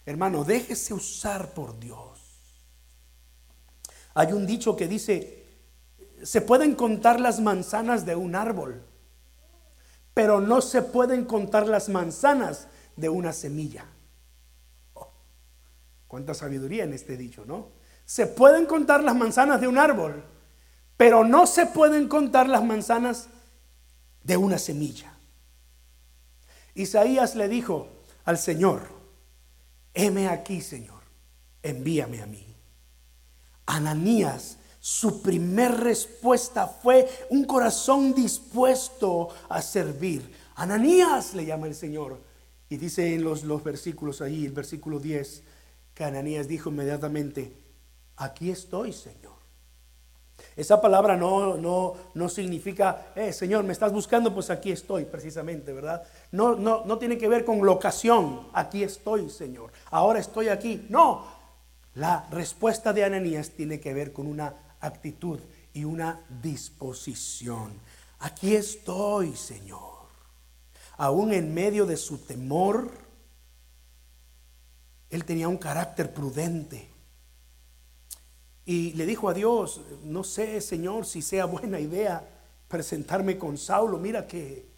Hermano, 0.05 0.43
déjese 0.43 0.93
usar 0.93 1.53
por 1.53 1.80
Dios. 1.80 2.19
Hay 4.15 4.34
un 4.34 4.45
dicho 4.45 4.76
que 4.76 4.89
dice, 4.89 5.45
se 6.26 6.41
pueden 6.41 6.73
contar 6.73 7.19
las 7.19 7.39
manzanas 7.39 8.03
de 8.03 8.15
un 8.15 8.36
árbol, 8.36 8.84
pero 10.15 10.41
no 10.41 10.59
se 10.59 10.82
pueden 10.82 11.26
contar 11.26 11.67
las 11.67 11.88
manzanas 11.88 12.67
de 12.95 13.09
una 13.09 13.32
semilla. 13.32 13.86
Oh, 14.95 15.11
cuánta 16.07 16.34
sabiduría 16.34 16.84
en 16.84 16.93
este 16.93 17.15
dicho, 17.15 17.45
¿no? 17.45 17.69
Se 18.05 18.26
pueden 18.26 18.65
contar 18.65 19.03
las 19.03 19.15
manzanas 19.15 19.61
de 19.61 19.67
un 19.67 19.78
árbol, 19.78 20.23
pero 20.97 21.23
no 21.23 21.45
se 21.45 21.67
pueden 21.67 22.07
contar 22.07 22.49
las 22.49 22.63
manzanas 22.63 23.28
de 24.23 24.36
una 24.36 24.57
semilla. 24.57 25.13
Isaías 26.73 27.36
le 27.36 27.47
dijo 27.47 27.88
al 28.23 28.39
Señor, 28.39 28.82
heme 29.93 30.28
aquí, 30.28 30.61
Señor, 30.61 31.03
envíame 31.61 32.23
a 32.23 32.26
mí. 32.26 32.55
Ananías 33.67 34.57
su 34.86 35.23
primer 35.23 35.79
respuesta 35.79 36.67
fue 36.67 37.09
un 37.31 37.45
corazón 37.45 38.13
dispuesto 38.13 39.29
a 39.49 39.59
servir. 39.59 40.31
Ananías 40.53 41.33
le 41.33 41.43
llama 41.43 41.65
el 41.65 41.73
Señor. 41.73 42.19
Y 42.69 42.77
dice 42.77 43.15
en 43.15 43.23
los, 43.23 43.43
los 43.43 43.63
versículos 43.63 44.21
ahí, 44.21 44.45
el 44.45 44.51
versículo 44.51 44.99
10, 44.99 45.41
que 45.95 46.03
Ananías 46.03 46.47
dijo 46.47 46.69
inmediatamente, 46.69 47.51
aquí 48.17 48.51
estoy, 48.51 48.93
Señor. 48.93 49.33
Esa 50.55 50.79
palabra 50.79 51.17
no, 51.17 51.57
no, 51.57 51.95
no 52.13 52.29
significa, 52.29 53.07
eh, 53.15 53.33
Señor, 53.33 53.63
me 53.63 53.73
estás 53.73 53.91
buscando, 53.91 54.36
pues 54.36 54.51
aquí 54.51 54.71
estoy, 54.71 55.05
precisamente, 55.05 55.73
¿verdad? 55.73 56.03
No, 56.31 56.55
no, 56.55 56.86
no 56.86 56.99
tiene 56.99 57.17
que 57.17 57.27
ver 57.27 57.43
con 57.43 57.65
locación, 57.65 58.49
aquí 58.53 58.83
estoy, 58.83 59.31
Señor. 59.31 59.71
Ahora 59.89 60.19
estoy 60.19 60.49
aquí. 60.49 60.86
No, 60.89 61.25
la 61.95 62.27
respuesta 62.29 62.93
de 62.93 63.03
Ananías 63.03 63.49
tiene 63.49 63.79
que 63.79 63.91
ver 63.91 64.13
con 64.13 64.27
una 64.27 64.53
actitud 64.80 65.39
y 65.73 65.84
una 65.84 66.26
disposición. 66.41 67.73
Aquí 68.19 68.55
estoy, 68.55 69.36
Señor. 69.36 70.05
Aún 70.97 71.34
en 71.34 71.53
medio 71.53 71.86
de 71.86 71.97
su 71.97 72.19
temor, 72.19 72.91
él 75.09 75.26
tenía 75.26 75.47
un 75.47 75.57
carácter 75.57 76.13
prudente. 76.13 76.89
Y 78.65 78.93
le 78.93 79.05
dijo 79.05 79.30
a 79.30 79.34
Dios, 79.34 79.82
no 80.03 80.23
sé, 80.23 80.61
Señor, 80.61 81.05
si 81.05 81.21
sea 81.21 81.45
buena 81.45 81.80
idea 81.80 82.28
presentarme 82.67 83.38
con 83.38 83.57
Saulo. 83.57 83.97
Mira 83.97 84.26
que... 84.28 84.73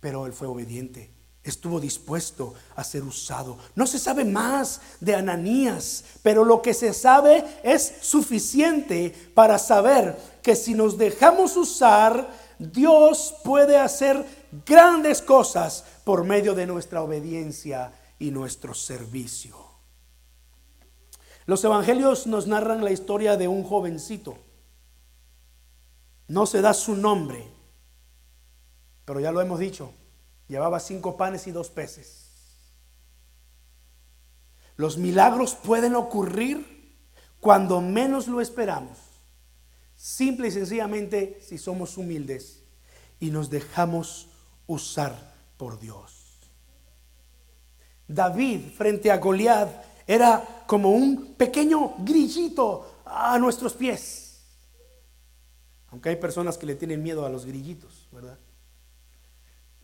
Pero 0.00 0.26
él 0.26 0.32
fue 0.32 0.46
obediente 0.46 1.19
estuvo 1.42 1.80
dispuesto 1.80 2.54
a 2.76 2.84
ser 2.84 3.02
usado. 3.02 3.58
No 3.74 3.86
se 3.86 3.98
sabe 3.98 4.24
más 4.24 4.80
de 5.00 5.14
Ananías, 5.14 6.04
pero 6.22 6.44
lo 6.44 6.60
que 6.60 6.74
se 6.74 6.92
sabe 6.92 7.44
es 7.62 7.94
suficiente 8.02 9.10
para 9.34 9.58
saber 9.58 10.16
que 10.42 10.54
si 10.54 10.74
nos 10.74 10.98
dejamos 10.98 11.56
usar, 11.56 12.30
Dios 12.58 13.34
puede 13.42 13.78
hacer 13.78 14.24
grandes 14.66 15.22
cosas 15.22 15.84
por 16.04 16.24
medio 16.24 16.54
de 16.54 16.66
nuestra 16.66 17.02
obediencia 17.02 17.92
y 18.18 18.30
nuestro 18.30 18.74
servicio. 18.74 19.56
Los 21.46 21.64
evangelios 21.64 22.26
nos 22.26 22.46
narran 22.46 22.84
la 22.84 22.92
historia 22.92 23.36
de 23.36 23.48
un 23.48 23.64
jovencito. 23.64 24.36
No 26.28 26.46
se 26.46 26.60
da 26.60 26.74
su 26.74 26.94
nombre, 26.94 27.44
pero 29.04 29.18
ya 29.18 29.32
lo 29.32 29.40
hemos 29.40 29.58
dicho, 29.58 29.92
Llevaba 30.50 30.80
cinco 30.80 31.16
panes 31.16 31.46
y 31.46 31.52
dos 31.52 31.70
peces. 31.70 32.26
Los 34.74 34.98
milagros 34.98 35.54
pueden 35.54 35.94
ocurrir 35.94 36.98
cuando 37.38 37.80
menos 37.80 38.26
lo 38.26 38.40
esperamos. 38.40 38.98
Simple 39.94 40.48
y 40.48 40.50
sencillamente 40.50 41.38
si 41.40 41.56
somos 41.56 41.96
humildes 41.96 42.64
y 43.20 43.30
nos 43.30 43.48
dejamos 43.48 44.28
usar 44.66 45.14
por 45.56 45.78
Dios. 45.78 46.40
David 48.08 48.72
frente 48.76 49.12
a 49.12 49.18
Goliat 49.18 49.68
era 50.04 50.64
como 50.66 50.90
un 50.90 51.34
pequeño 51.34 51.94
grillito 51.98 53.02
a 53.04 53.38
nuestros 53.38 53.74
pies. 53.74 54.40
Aunque 55.90 56.08
hay 56.08 56.16
personas 56.16 56.58
que 56.58 56.66
le 56.66 56.74
tienen 56.74 57.04
miedo 57.04 57.24
a 57.24 57.28
los 57.28 57.46
grillitos, 57.46 58.08
¿verdad? 58.10 58.36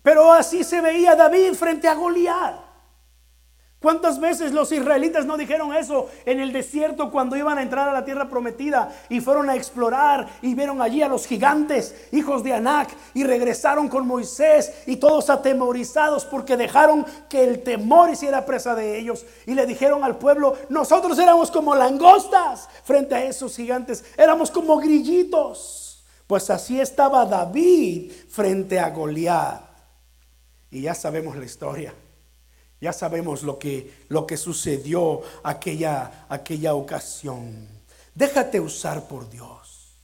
Pero 0.07 0.33
así 0.33 0.63
se 0.63 0.81
veía 0.81 1.17
David 1.17 1.55
frente 1.55 1.89
a 1.89 1.95
Goliat. 1.95 2.55
¿Cuántas 3.81 4.21
veces 4.21 4.53
los 4.53 4.71
israelitas 4.71 5.27
no 5.27 5.37
dijeron 5.37 5.75
eso 5.75 6.09
en 6.25 6.39
el 6.39 6.53
desierto 6.53 7.11
cuando 7.11 7.35
iban 7.35 7.59
a 7.59 7.63
entrar 7.63 7.89
a 7.89 7.93
la 7.93 8.05
tierra 8.05 8.29
prometida 8.29 8.97
y 9.09 9.21
fueron 9.21 9.51
a 9.51 9.57
explorar 9.57 10.29
y 10.43 10.55
vieron 10.55 10.81
allí 10.81 11.03
a 11.03 11.09
los 11.09 11.27
gigantes, 11.27 12.07
hijos 12.13 12.45
de 12.45 12.53
Anac, 12.53 12.91
y 13.15 13.25
regresaron 13.25 13.89
con 13.89 14.07
Moisés 14.07 14.85
y 14.87 14.95
todos 14.95 15.29
atemorizados 15.29 16.25
porque 16.25 16.57
dejaron 16.57 17.05
que 17.29 17.43
el 17.43 17.65
temor 17.65 18.09
hiciera 18.09 18.47
presa 18.47 18.77
de 18.77 19.01
ellos 19.01 19.27
y 19.45 19.55
le 19.55 19.67
dijeron 19.67 20.05
al 20.05 20.19
pueblo, 20.19 20.55
nosotros 20.69 21.19
éramos 21.19 21.51
como 21.51 21.75
langostas 21.75 22.69
frente 22.85 23.17
a 23.17 23.25
esos 23.25 23.57
gigantes, 23.57 24.05
éramos 24.17 24.53
como 24.53 24.77
grillitos. 24.77 26.05
Pues 26.29 26.49
así 26.49 26.81
estaba 26.81 27.25
David 27.27 28.13
frente 28.29 28.79
a 28.79 28.91
Goliat. 28.91 29.66
Y 30.77 30.83
ya 30.83 30.95
sabemos 30.95 31.35
la 31.37 31.47
historia. 31.47 31.95
Ya 32.83 32.93
sabemos 32.93 33.43
lo 33.43 33.59
que, 33.59 34.05
lo 34.09 34.27
que 34.27 34.37
sucedió 34.37 35.23
aquella, 35.43 36.27
aquella 36.29 36.75
ocasión. 36.75 37.67
Déjate 38.15 38.61
usar 38.61 39.09
por 39.09 39.31
Dios. 39.31 39.97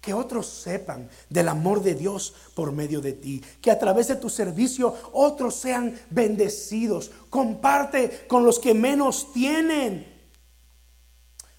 Que 0.00 0.14
otros 0.14 0.46
sepan 0.46 1.10
del 1.28 1.48
amor 1.48 1.82
de 1.82 1.96
Dios 1.96 2.32
por 2.54 2.70
medio 2.70 3.00
de 3.00 3.14
ti. 3.14 3.42
Que 3.60 3.72
a 3.72 3.78
través 3.80 4.06
de 4.06 4.14
tu 4.14 4.30
servicio 4.30 4.94
otros 5.12 5.56
sean 5.56 5.98
bendecidos. 6.10 7.10
Comparte 7.28 8.28
con 8.28 8.44
los 8.44 8.60
que 8.60 8.72
menos 8.72 9.32
tienen. 9.32 10.30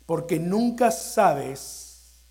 Porque 0.06 0.40
nunca 0.40 0.92
sabes 0.92 2.24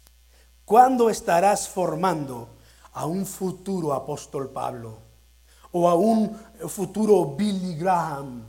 cuándo 0.65 1.11
estarás 1.11 1.69
formando 1.69 2.57
a 2.93 3.05
un 3.05 3.27
futuro 3.27 3.93
apóstol 3.93 4.49
Pablo 4.49 5.10
o 5.73 5.89
a 5.89 5.95
un 5.95 6.37
futuro 6.69 7.35
Billy 7.37 7.77
Graham 7.77 8.45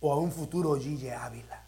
o 0.00 0.12
a 0.12 0.16
un 0.16 0.30
futuro 0.30 0.78
Gigi 0.78 1.10
Ávila. 1.10 1.64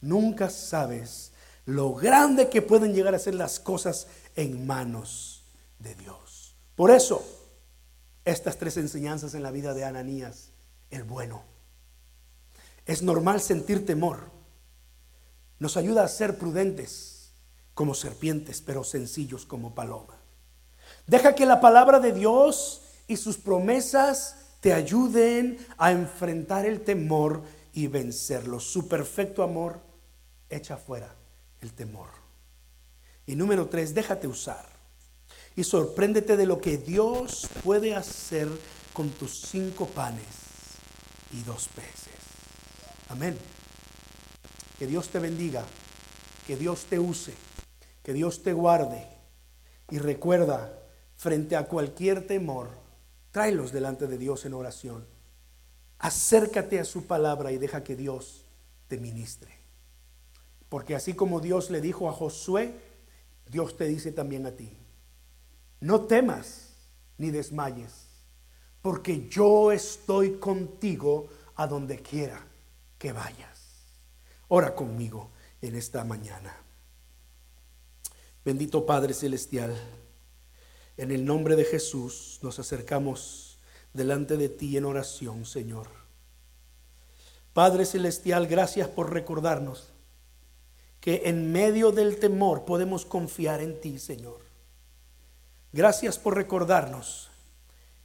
Nunca 0.00 0.50
sabes 0.50 1.32
lo 1.64 1.94
grande 1.94 2.48
que 2.48 2.62
pueden 2.62 2.94
llegar 2.94 3.14
a 3.14 3.18
ser 3.18 3.34
las 3.34 3.60
cosas 3.60 4.06
en 4.36 4.66
manos 4.66 5.44
de 5.78 5.94
Dios. 5.94 6.56
Por 6.74 6.90
eso, 6.90 7.22
estas 8.24 8.56
tres 8.56 8.76
enseñanzas 8.76 9.34
en 9.34 9.42
la 9.42 9.50
vida 9.50 9.74
de 9.74 9.84
Ananías, 9.84 10.50
el 10.90 11.04
bueno. 11.04 11.42
Es 12.86 13.02
normal 13.02 13.40
sentir 13.40 13.84
temor. 13.84 14.30
Nos 15.58 15.76
ayuda 15.76 16.04
a 16.04 16.08
ser 16.08 16.38
prudentes 16.38 17.32
como 17.74 17.94
serpientes, 17.94 18.60
pero 18.60 18.84
sencillos 18.84 19.44
como 19.44 19.74
palomas. 19.74 20.16
Deja 21.06 21.34
que 21.34 21.46
la 21.46 21.60
palabra 21.60 22.00
de 22.00 22.12
Dios 22.12 22.82
y 23.08 23.16
sus 23.16 23.38
promesas 23.38 24.36
te 24.60 24.72
ayuden 24.72 25.58
a 25.78 25.90
enfrentar 25.90 26.66
el 26.66 26.82
temor 26.82 27.42
y 27.72 27.86
vencerlo. 27.86 28.60
Su 28.60 28.86
perfecto 28.86 29.42
amor 29.42 29.80
echa 30.48 30.76
fuera 30.76 31.14
el 31.60 31.72
temor. 31.72 32.10
Y 33.26 33.34
número 33.34 33.68
tres, 33.68 33.94
déjate 33.94 34.28
usar. 34.28 34.66
Y 35.56 35.64
sorpréndete 35.64 36.36
de 36.36 36.46
lo 36.46 36.60
que 36.60 36.78
Dios 36.78 37.48
puede 37.64 37.94
hacer 37.94 38.48
con 38.92 39.10
tus 39.10 39.40
cinco 39.40 39.86
panes 39.86 40.24
y 41.32 41.42
dos 41.42 41.68
peces. 41.68 42.18
Amén. 43.08 43.36
Que 44.78 44.86
Dios 44.86 45.08
te 45.08 45.18
bendiga, 45.18 45.64
que 46.46 46.56
Dios 46.56 46.86
te 46.88 46.98
use, 46.98 47.34
que 48.02 48.12
Dios 48.12 48.42
te 48.42 48.52
guarde. 48.52 49.06
Y 49.90 49.98
recuerda, 49.98 50.78
frente 51.16 51.56
a 51.56 51.66
cualquier 51.66 52.26
temor, 52.26 52.70
Tráelos 53.38 53.70
delante 53.70 54.08
de 54.08 54.18
Dios 54.18 54.44
en 54.46 54.54
oración. 54.54 55.06
Acércate 56.00 56.80
a 56.80 56.84
su 56.84 57.06
palabra 57.06 57.52
y 57.52 57.56
deja 57.56 57.84
que 57.84 57.94
Dios 57.94 58.44
te 58.88 58.98
ministre. 58.98 59.56
Porque 60.68 60.96
así 60.96 61.14
como 61.14 61.38
Dios 61.38 61.70
le 61.70 61.80
dijo 61.80 62.08
a 62.08 62.12
Josué, 62.12 62.74
Dios 63.48 63.76
te 63.76 63.84
dice 63.84 64.10
también 64.10 64.44
a 64.44 64.50
ti, 64.50 64.76
no 65.78 66.00
temas 66.00 66.70
ni 67.16 67.30
desmayes, 67.30 68.08
porque 68.82 69.28
yo 69.28 69.70
estoy 69.70 70.38
contigo 70.40 71.28
a 71.54 71.68
donde 71.68 72.02
quiera 72.02 72.44
que 72.98 73.12
vayas. 73.12 73.60
Ora 74.48 74.74
conmigo 74.74 75.30
en 75.62 75.76
esta 75.76 76.02
mañana. 76.02 76.56
Bendito 78.44 78.84
Padre 78.84 79.14
Celestial. 79.14 79.76
En 80.98 81.12
el 81.12 81.24
nombre 81.24 81.54
de 81.54 81.64
Jesús 81.64 82.40
nos 82.42 82.58
acercamos 82.58 83.56
delante 83.92 84.36
de 84.36 84.48
ti 84.48 84.76
en 84.76 84.84
oración, 84.84 85.46
Señor. 85.46 85.86
Padre 87.52 87.86
Celestial, 87.86 88.48
gracias 88.48 88.88
por 88.88 89.12
recordarnos 89.12 89.90
que 91.00 91.22
en 91.26 91.52
medio 91.52 91.92
del 91.92 92.18
temor 92.18 92.64
podemos 92.64 93.06
confiar 93.06 93.60
en 93.60 93.80
ti, 93.80 94.00
Señor. 94.00 94.40
Gracias 95.72 96.18
por 96.18 96.34
recordarnos 96.34 97.30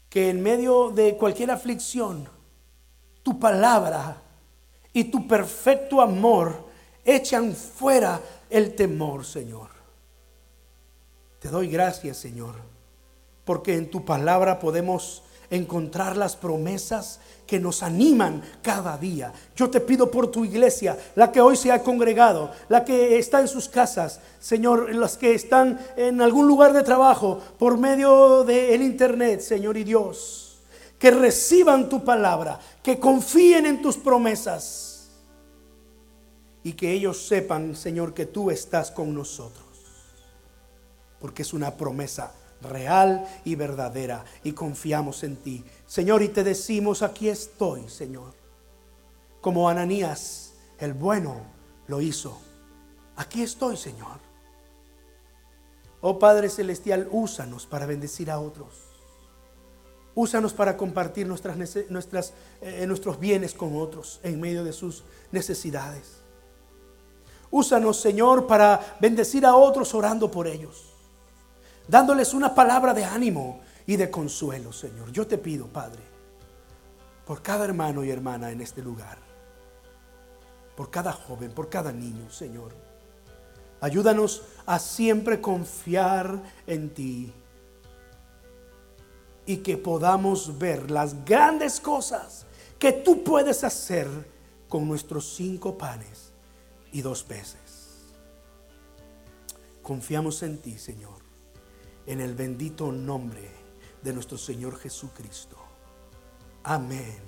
que 0.07 0.29
en 0.29 0.43
medio 0.43 0.91
de 0.91 1.17
cualquier 1.17 1.49
aflicción, 1.49 2.29
tu 3.23 3.39
palabra 3.39 4.21
y 4.93 5.05
tu 5.05 5.27
perfecto 5.27 5.99
amor 5.99 6.67
echan 7.03 7.55
fuera 7.55 8.21
el 8.51 8.75
temor, 8.75 9.25
Señor. 9.25 9.69
Te 11.39 11.49
doy 11.49 11.69
gracias, 11.69 12.17
Señor 12.17 12.72
porque 13.45 13.75
en 13.75 13.89
tu 13.89 14.05
palabra 14.05 14.59
podemos 14.59 15.23
encontrar 15.49 16.17
las 16.17 16.35
promesas 16.35 17.19
que 17.45 17.59
nos 17.59 17.83
animan 17.83 18.41
cada 18.61 18.97
día. 18.97 19.31
Yo 19.55 19.69
te 19.69 19.79
pido 19.79 20.09
por 20.09 20.31
tu 20.31 20.45
iglesia, 20.45 20.97
la 21.15 21.31
que 21.31 21.41
hoy 21.41 21.55
se 21.55 21.71
ha 21.71 21.83
congregado, 21.83 22.51
la 22.69 22.83
que 22.83 23.19
está 23.19 23.41
en 23.41 23.47
sus 23.47 23.69
casas, 23.69 24.19
Señor, 24.39 24.95
las 24.95 25.17
que 25.17 25.35
están 25.35 25.79
en 25.95 26.21
algún 26.21 26.47
lugar 26.47 26.73
de 26.73 26.81
trabajo 26.83 27.39
por 27.59 27.77
medio 27.77 28.43
del 28.43 28.81
internet, 28.81 29.41
Señor 29.41 29.77
y 29.77 29.83
Dios, 29.83 30.57
que 30.97 31.11
reciban 31.11 31.89
tu 31.89 32.03
palabra, 32.03 32.59
que 32.81 32.99
confíen 32.99 33.65
en 33.65 33.81
tus 33.81 33.97
promesas 33.97 35.11
y 36.63 36.73
que 36.73 36.91
ellos 36.93 37.27
sepan, 37.27 37.75
Señor, 37.75 38.13
que 38.13 38.25
tú 38.25 38.49
estás 38.49 38.89
con 38.89 39.13
nosotros, 39.13 39.67
porque 41.19 41.41
es 41.41 41.53
una 41.53 41.75
promesa 41.75 42.31
real 42.63 43.27
y 43.45 43.55
verdadera 43.55 44.25
y 44.43 44.53
confiamos 44.53 45.23
en 45.23 45.35
ti. 45.35 45.63
Señor, 45.85 46.23
y 46.23 46.29
te 46.29 46.43
decimos, 46.43 47.01
aquí 47.01 47.29
estoy, 47.29 47.89
Señor. 47.89 48.33
Como 49.41 49.69
Ananías, 49.69 50.53
el 50.79 50.93
bueno, 50.93 51.41
lo 51.87 52.01
hizo. 52.01 52.39
Aquí 53.15 53.43
estoy, 53.43 53.77
Señor. 53.77 54.19
Oh 56.01 56.17
Padre 56.17 56.49
Celestial, 56.49 57.07
úsanos 57.11 57.65
para 57.65 57.85
bendecir 57.85 58.31
a 58.31 58.39
otros. 58.39 58.73
Úsanos 60.15 60.53
para 60.53 60.77
compartir 60.77 61.27
nuestras, 61.27 61.57
nuestras, 61.89 62.33
eh, 62.61 62.85
nuestros 62.87 63.19
bienes 63.19 63.53
con 63.53 63.75
otros 63.75 64.19
en 64.23 64.39
medio 64.39 64.63
de 64.63 64.73
sus 64.73 65.03
necesidades. 65.31 66.21
Úsanos, 67.49 67.99
Señor, 67.99 68.47
para 68.47 68.97
bendecir 68.99 69.45
a 69.45 69.55
otros 69.55 69.93
orando 69.93 70.29
por 70.29 70.47
ellos 70.47 70.92
dándoles 71.87 72.33
una 72.33 72.53
palabra 72.53 72.93
de 72.93 73.03
ánimo 73.03 73.61
y 73.85 73.95
de 73.95 74.09
consuelo, 74.09 74.71
Señor. 74.71 75.11
Yo 75.11 75.27
te 75.27 75.37
pido, 75.37 75.67
Padre, 75.67 76.01
por 77.25 77.41
cada 77.41 77.65
hermano 77.65 78.03
y 78.03 78.11
hermana 78.11 78.51
en 78.51 78.61
este 78.61 78.81
lugar, 78.81 79.17
por 80.75 80.89
cada 80.89 81.11
joven, 81.11 81.51
por 81.51 81.69
cada 81.69 81.91
niño, 81.91 82.29
Señor. 82.29 82.73
Ayúdanos 83.81 84.43
a 84.65 84.79
siempre 84.79 85.41
confiar 85.41 86.41
en 86.65 86.93
ti 86.93 87.33
y 89.45 89.57
que 89.57 89.75
podamos 89.75 90.57
ver 90.57 90.89
las 90.89 91.25
grandes 91.25 91.81
cosas 91.81 92.45
que 92.79 92.93
tú 92.93 93.23
puedes 93.23 93.63
hacer 93.65 94.07
con 94.69 94.87
nuestros 94.87 95.35
cinco 95.35 95.77
panes 95.77 96.31
y 96.93 97.01
dos 97.01 97.23
peces. 97.23 98.13
Confiamos 99.81 100.41
en 100.43 100.59
ti, 100.59 100.77
Señor 100.77 101.32
en 102.05 102.19
el 102.19 102.33
bendito 102.35 102.91
nombre 102.91 103.49
de 104.01 104.13
nuestro 104.13 104.37
Señor 104.37 104.77
Jesucristo. 104.77 105.57
Amén 106.63 107.19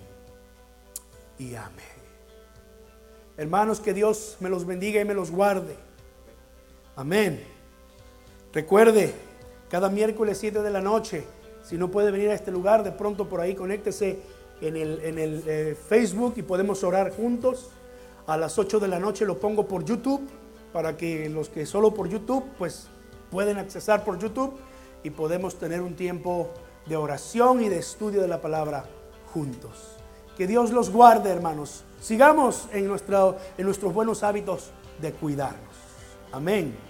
y 1.37 1.55
amén. 1.55 1.95
Hermanos, 3.37 3.79
que 3.79 3.93
Dios 3.93 4.37
me 4.39 4.49
los 4.49 4.65
bendiga 4.65 5.01
y 5.01 5.05
me 5.05 5.13
los 5.13 5.31
guarde. 5.31 5.75
Amén. 6.95 7.43
Recuerde, 8.53 9.13
cada 9.69 9.89
miércoles 9.89 10.37
7 10.37 10.61
de 10.61 10.69
la 10.69 10.81
noche, 10.81 11.25
si 11.63 11.77
no 11.77 11.91
puede 11.91 12.11
venir 12.11 12.29
a 12.29 12.33
este 12.33 12.51
lugar, 12.51 12.83
de 12.83 12.91
pronto 12.91 13.27
por 13.27 13.41
ahí 13.41 13.55
conéctese 13.55 14.19
en 14.61 14.77
el, 14.77 15.01
en 15.01 15.19
el 15.19 15.43
eh, 15.45 15.75
Facebook 15.75 16.35
y 16.37 16.41
podemos 16.41 16.83
orar 16.83 17.11
juntos. 17.11 17.71
A 18.27 18.37
las 18.37 18.57
8 18.57 18.79
de 18.79 18.87
la 18.87 18.99
noche 18.99 19.25
lo 19.25 19.37
pongo 19.37 19.67
por 19.67 19.83
YouTube 19.83 20.21
para 20.71 20.95
que 20.97 21.29
los 21.29 21.49
que 21.49 21.65
solo 21.65 21.93
por 21.93 22.07
YouTube, 22.07 22.45
pues 22.57 22.87
pueden 23.29 23.57
accesar 23.57 24.03
por 24.03 24.19
YouTube 24.19 24.53
y 25.03 25.09
podemos 25.09 25.57
tener 25.57 25.81
un 25.81 25.95
tiempo 25.95 26.49
de 26.85 26.95
oración 26.95 27.63
y 27.63 27.69
de 27.69 27.79
estudio 27.79 28.21
de 28.21 28.27
la 28.27 28.41
palabra 28.41 28.85
juntos. 29.33 29.97
Que 30.37 30.47
Dios 30.47 30.71
los 30.71 30.89
guarde, 30.89 31.29
hermanos. 31.29 31.83
Sigamos 32.01 32.67
en, 32.71 32.85
en 32.85 33.65
nuestros 33.65 33.93
buenos 33.93 34.23
hábitos 34.23 34.71
de 35.01 35.11
cuidarnos. 35.13 35.75
Amén. 36.31 36.84